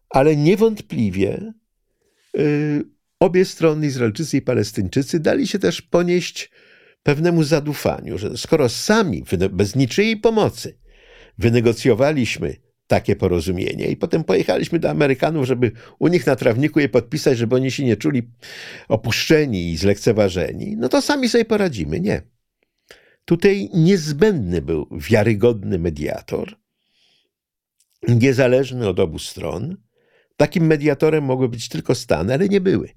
[0.09, 1.53] Ale niewątpliwie
[2.33, 2.83] yy,
[3.19, 6.51] obie strony, Izraelczycy i Palestyńczycy, dali się też ponieść
[7.03, 10.77] pewnemu zadufaniu, że skoro sami, bez niczyjej pomocy,
[11.37, 12.55] wynegocjowaliśmy
[12.87, 17.55] takie porozumienie i potem pojechaliśmy do Amerykanów, żeby u nich na trawniku je podpisać, żeby
[17.55, 18.31] oni się nie czuli
[18.87, 21.99] opuszczeni i zlekceważeni, no to sami sobie poradzimy.
[21.99, 22.21] Nie.
[23.25, 26.55] Tutaj niezbędny był wiarygodny mediator,
[28.07, 29.77] niezależny od obu stron.
[30.39, 32.89] Takim mediatorem mogły być tylko Stany, ale nie były.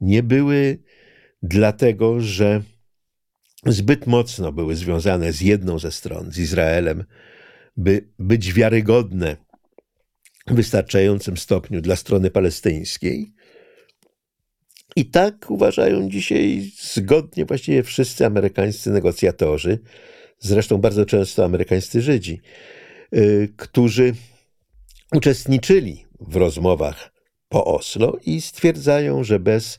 [0.00, 0.78] Nie były
[1.42, 2.62] dlatego, że
[3.66, 7.04] zbyt mocno były związane z jedną ze stron, z Izraelem,
[7.76, 9.36] by być wiarygodne
[10.46, 13.32] w wystarczającym stopniu dla strony palestyńskiej.
[14.96, 19.78] I tak uważają dzisiaj zgodnie właściwie wszyscy amerykańscy negocjatorzy,
[20.38, 22.40] zresztą bardzo często amerykańscy Żydzi,
[23.14, 24.14] y, którzy
[25.12, 27.12] uczestniczyli w rozmowach
[27.48, 29.78] po Oslo i stwierdzają, że bez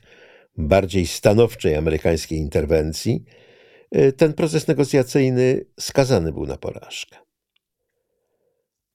[0.57, 3.23] bardziej stanowczej amerykańskiej interwencji
[3.95, 7.17] y, ten proces negocjacyjny skazany był na porażkę.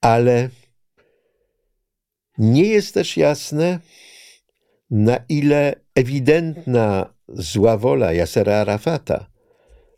[0.01, 0.49] Ale
[2.37, 3.79] nie jest też jasne,
[4.91, 9.29] na ile ewidentna zła wola Yasera Arafata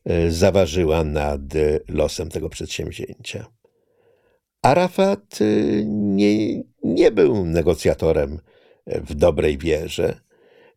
[0.05, 1.41] e, zaważyła nad
[1.87, 3.45] losem tego przedsięwzięcia.
[4.61, 5.45] Arafat e,
[5.85, 8.39] nie, nie był negocjatorem
[8.87, 10.21] w dobrej wierze,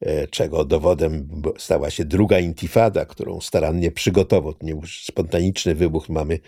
[0.01, 4.55] e, czego dowodem stała się druga intifada, którą starannie przygotował.
[4.55, 6.39] To nie spontaniczny wybuch, mamy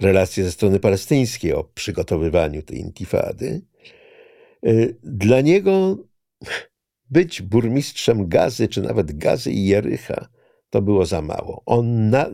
[0.00, 3.62] relacje ze strony palestyńskiej o przygotowywaniu tej intifady.
[5.02, 5.96] Dla niego
[7.10, 10.28] być burmistrzem Gazy, czy nawet Gazy i Jericha,
[10.70, 11.62] to było za mało.
[11.66, 12.30] On na,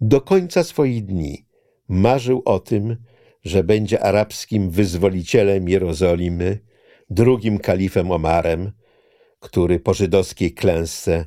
[0.00, 1.46] do końca swoich dni
[1.88, 2.96] marzył o tym,
[3.44, 6.58] że będzie arabskim wyzwolicielem Jerozolimy,
[7.10, 8.72] drugim kalifem Omarem,
[9.40, 11.26] który po żydowskiej klęsce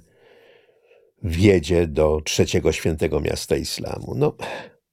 [1.24, 4.14] wjedzie do trzeciego świętego miasta islamu.
[4.16, 4.36] No,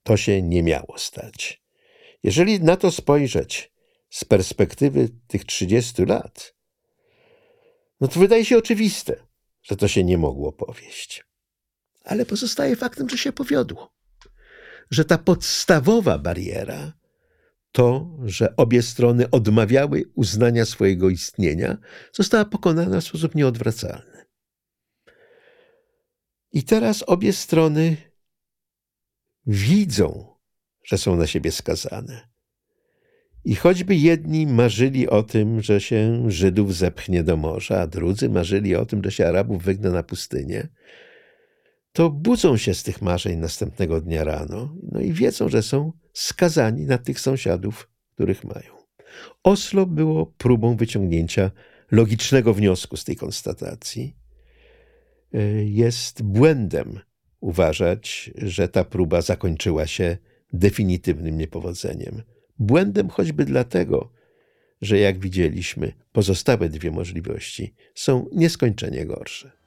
[0.03, 1.63] to się nie miało stać.
[2.23, 3.73] Jeżeli na to spojrzeć
[4.11, 6.55] z perspektywy tych 30 lat,
[8.01, 9.27] no to wydaje się oczywiste,
[9.63, 11.25] że to się nie mogło powieść.
[12.05, 13.93] Ale pozostaje faktem, że się powiodło.
[14.91, 16.93] Że ta podstawowa bariera,
[17.73, 21.79] to, że obie strony odmawiały uznania swojego istnienia,
[22.13, 24.25] została pokonana w sposób nieodwracalny.
[26.53, 27.97] I teraz obie strony
[29.47, 30.37] widzą,
[30.85, 32.33] że są na siebie skazane.
[33.45, 38.77] I choćby jedni marzyli o tym, że się Żydów zepchnie do morza, a drudzy marzyli
[38.77, 40.69] o tym, że się Arabów wygna na pustynię,
[41.93, 46.87] to budzą się z tych marzeń następnego dnia rano, no i wiedzą, że są skazani
[46.87, 48.73] na tych sąsiadów, których mają.
[49.43, 51.51] Oslo było próbą wyciągnięcia
[51.91, 54.17] logicznego wniosku z tej konstatacji.
[55.65, 57.01] Jest błędem
[57.41, 60.19] uważać, że ta próba zakończyła się
[60.53, 62.23] definitywnym niepowodzeniem.
[62.59, 64.13] Błędem choćby dlatego,
[64.81, 69.62] że jak widzieliśmy, pozostałe dwie możliwości są nieskończenie gorsze.